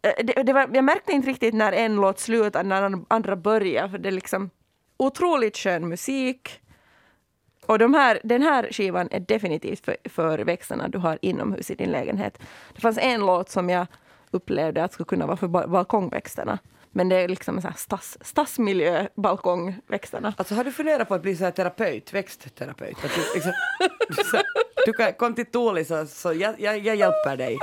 [0.03, 3.91] Eh, Det, det var, jag märkte inte riktigt när en låt slutade, när andra började,
[3.91, 4.51] för det är liksom
[4.97, 6.59] otroligt skön musik.
[7.67, 11.75] Och de här, den här skivan är definitivt för, för växterna du har inomhus i
[11.75, 12.39] din lägenhet.
[12.75, 13.87] Det fanns en låt som jag
[14.31, 16.59] upplevde att skulle kunna vara för ba- balkongväxterna.
[16.93, 20.35] Men det är liksom sån här stads, stadsmiljö, balkongväxterna.
[20.37, 22.97] Alltså har du funderat på att bli så här terapeut, växtterapeut?
[23.05, 23.53] Att du, liksom,
[24.09, 24.37] du, så,
[24.87, 27.59] du kan, kom till Tuuli så, så jag, jag, jag hjälper dig.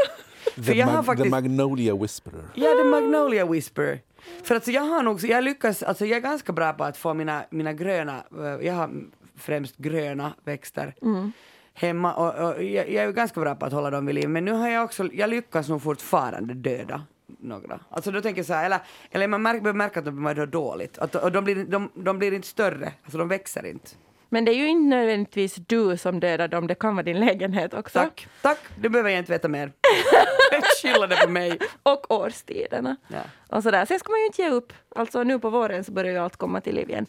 [0.56, 1.24] För The, jag har Mag- faktiskt...
[1.26, 2.44] the Magnolia Whisperer.
[2.54, 4.00] Ja, The Magnolia Whisperer.
[4.44, 7.14] För alltså jag har nog, jag lyckas, alltså jag är ganska bra på att få
[7.14, 8.90] mina, mina gröna, eh, jag har
[9.38, 10.96] främst gröna växter,
[11.74, 14.46] hemma och, och jag, jag är ganska bra på att hålla dem vid liv men
[14.46, 17.02] nu har jag också, jag lyckas nog fortfarande döda
[17.40, 17.80] några.
[17.90, 18.80] Alltså då tänker jag så här, eller,
[19.12, 20.98] eller man märker, börjar märka att de mår dåligt.
[20.98, 23.90] Att, och de blir, de, de blir inte större, alltså de växer inte.
[24.30, 27.74] Men det är ju inte nödvändigtvis du som dödar dem, det kan vara din lägenhet
[27.74, 28.00] också.
[28.00, 29.72] Tack, tack, det behöver jag inte veta mer.
[30.82, 31.60] Skylla det på mig.
[31.84, 32.96] Och årstiderna.
[33.08, 33.22] Ja.
[33.50, 33.86] Och sådär.
[33.86, 34.74] Sen ska man ju inte ge upp.
[34.96, 37.06] Alltså nu på våren så börjar ju allt komma till liv igen.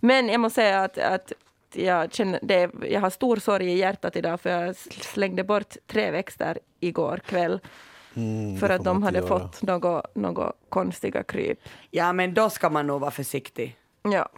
[0.00, 1.32] Men jag måste säga att, att
[1.72, 6.10] jag, känner det, jag har stor sorg i hjärtat idag för jag slängde bort tre
[6.10, 7.60] växter igår kväll.
[8.16, 9.28] Mm, för att de hade göra.
[9.28, 11.58] fått något, något konstiga kryp.
[11.90, 13.76] ja, men då ska man nog vara försiktig.
[14.02, 14.28] Ja.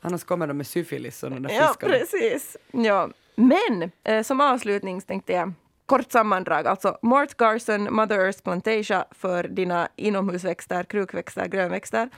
[0.00, 1.92] Annars kommer de med syfilis och de där Ja, fiskarna.
[1.92, 2.56] precis.
[2.72, 3.08] Ja.
[3.34, 5.52] Men eh, som avslutning tänkte jag
[5.86, 6.66] kort sammandrag.
[6.66, 12.08] Alltså Mort Garson, Mother Earth Plantasia för dina inomhusväxter, krukväxter, grönväxter.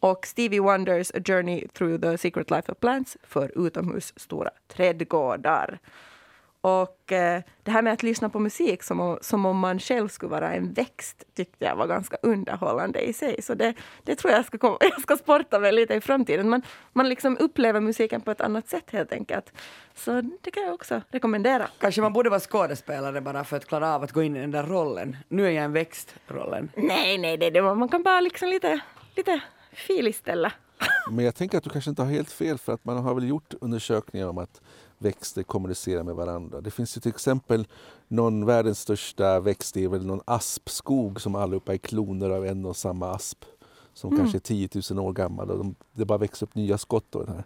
[0.00, 5.78] Och Stevie Wonders A Journey Through the Secret Life of Plants för utomhus stora trädgårdar.
[6.60, 10.08] Och eh, det här med att lyssna på musik som om, som om man själv
[10.08, 13.42] skulle vara en växt tyckte jag var ganska underhållande i sig.
[13.42, 16.48] Så det, det tror jag ska, komma, jag ska sporta med lite i framtiden.
[16.48, 19.52] Man, man liksom upplever musiken på ett annat sätt helt enkelt.
[19.94, 21.68] Så det kan jag också rekommendera.
[21.78, 24.50] Kanske man borde vara skådespelare bara för att klara av att gå in i den
[24.50, 25.16] där rollen.
[25.28, 26.70] Nu är jag en växt-rollen.
[26.76, 28.80] Nej, nej, det, det, man kan bara liksom lite,
[29.16, 29.40] lite
[29.72, 30.52] filistället.
[31.10, 33.28] Men jag tänker att du kanske inte har helt fel för att man har väl
[33.28, 34.60] gjort undersökningar om att
[35.00, 36.60] växter kommunicerar med varandra.
[36.60, 37.66] Det finns ju till exempel
[38.08, 42.64] någon världens största växt, det är väl någon aspskog som allihopa är kloner av en
[42.64, 43.44] och samma asp.
[43.92, 47.16] Som kanske är 10 000 år gammal och de, det bara växer upp nya skott
[47.16, 47.44] av den här.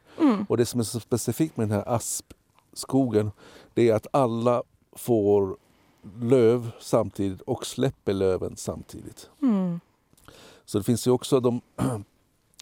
[0.49, 3.31] Och det som är så specifikt med den här aspskogen
[3.75, 5.57] det är att alla får
[6.21, 9.31] löv samtidigt och släpper löven samtidigt.
[10.65, 11.61] Så det finns ju också de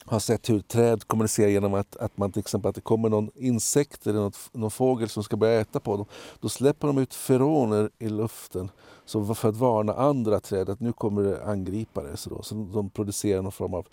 [0.04, 3.30] har sett hur träd kommunicerar genom att, att man till exempel att det kommer någon
[3.34, 6.06] insekt eller något, någon fågel som ska börja äta på dem.
[6.40, 8.70] Då släpper de ut feroner i luften
[9.04, 12.16] så för att varna andra träd att nu kommer det angripare.
[12.16, 13.86] Så, då, så de producerar någon form av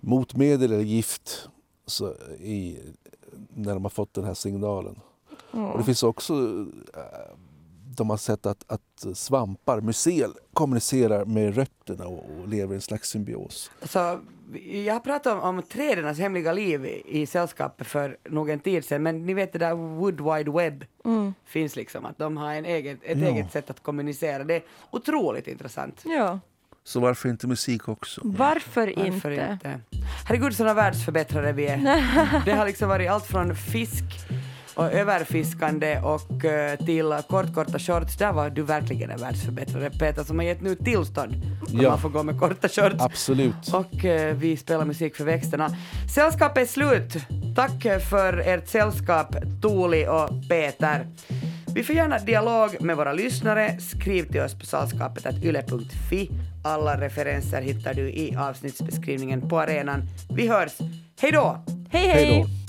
[0.00, 1.48] motmedel eller gift
[1.86, 2.78] så, i,
[3.54, 5.00] när de har fått den här signalen.
[5.50, 6.34] Och det finns också
[6.94, 7.36] eh,
[7.96, 12.80] de har sett att, att svampar, mycel, kommunicerar med rötterna och, och lever i en
[12.80, 13.70] slags symbios.
[13.82, 14.20] Så,
[14.72, 19.02] jag har pratat om, om trädens hemliga liv i, i sällskapet för någon tid sedan,
[19.02, 20.84] men ni vet det där Wood Wide Web
[21.44, 23.26] finns liksom, att de har en egen, ett Ja.
[23.28, 24.44] eget sätt att kommunicera.
[24.44, 26.02] Det är otroligt intressant.
[26.04, 26.40] Ja,
[26.84, 28.20] Så varför inte musik också?
[28.24, 29.50] varför, Varför inte?
[29.52, 29.80] inte?
[30.28, 31.76] Herregud, sådana världsförbättrare vi är.
[32.44, 34.04] Det har liksom varit allt från fisk
[34.76, 38.16] och överfiskande och eh, till kort, korta shorts.
[38.16, 41.90] Där var du verkligen en världsförbättrare, Peter, som har gett nu tillstånd att Ja.
[41.90, 42.96] man får gå med korta shorts.
[42.98, 43.68] Absolut.
[43.72, 45.76] Och eh, vi spelar musik för växterna.
[46.14, 47.16] Sällskapet är slut.
[47.56, 51.06] Tack för ert sällskap, Tuli och Peter.
[51.74, 53.78] Vi får gärna dialog med våra lyssnare.
[53.80, 56.30] Skriv till oss på sällskapet.yle.fi.
[56.64, 60.02] Alla referenser hittar du i avsnittsbeskrivningen på arenan.
[60.30, 60.72] Vi hörs.
[61.20, 61.64] Hej då!
[61.90, 62.40] Hej, Hej hej!
[62.42, 62.65] då.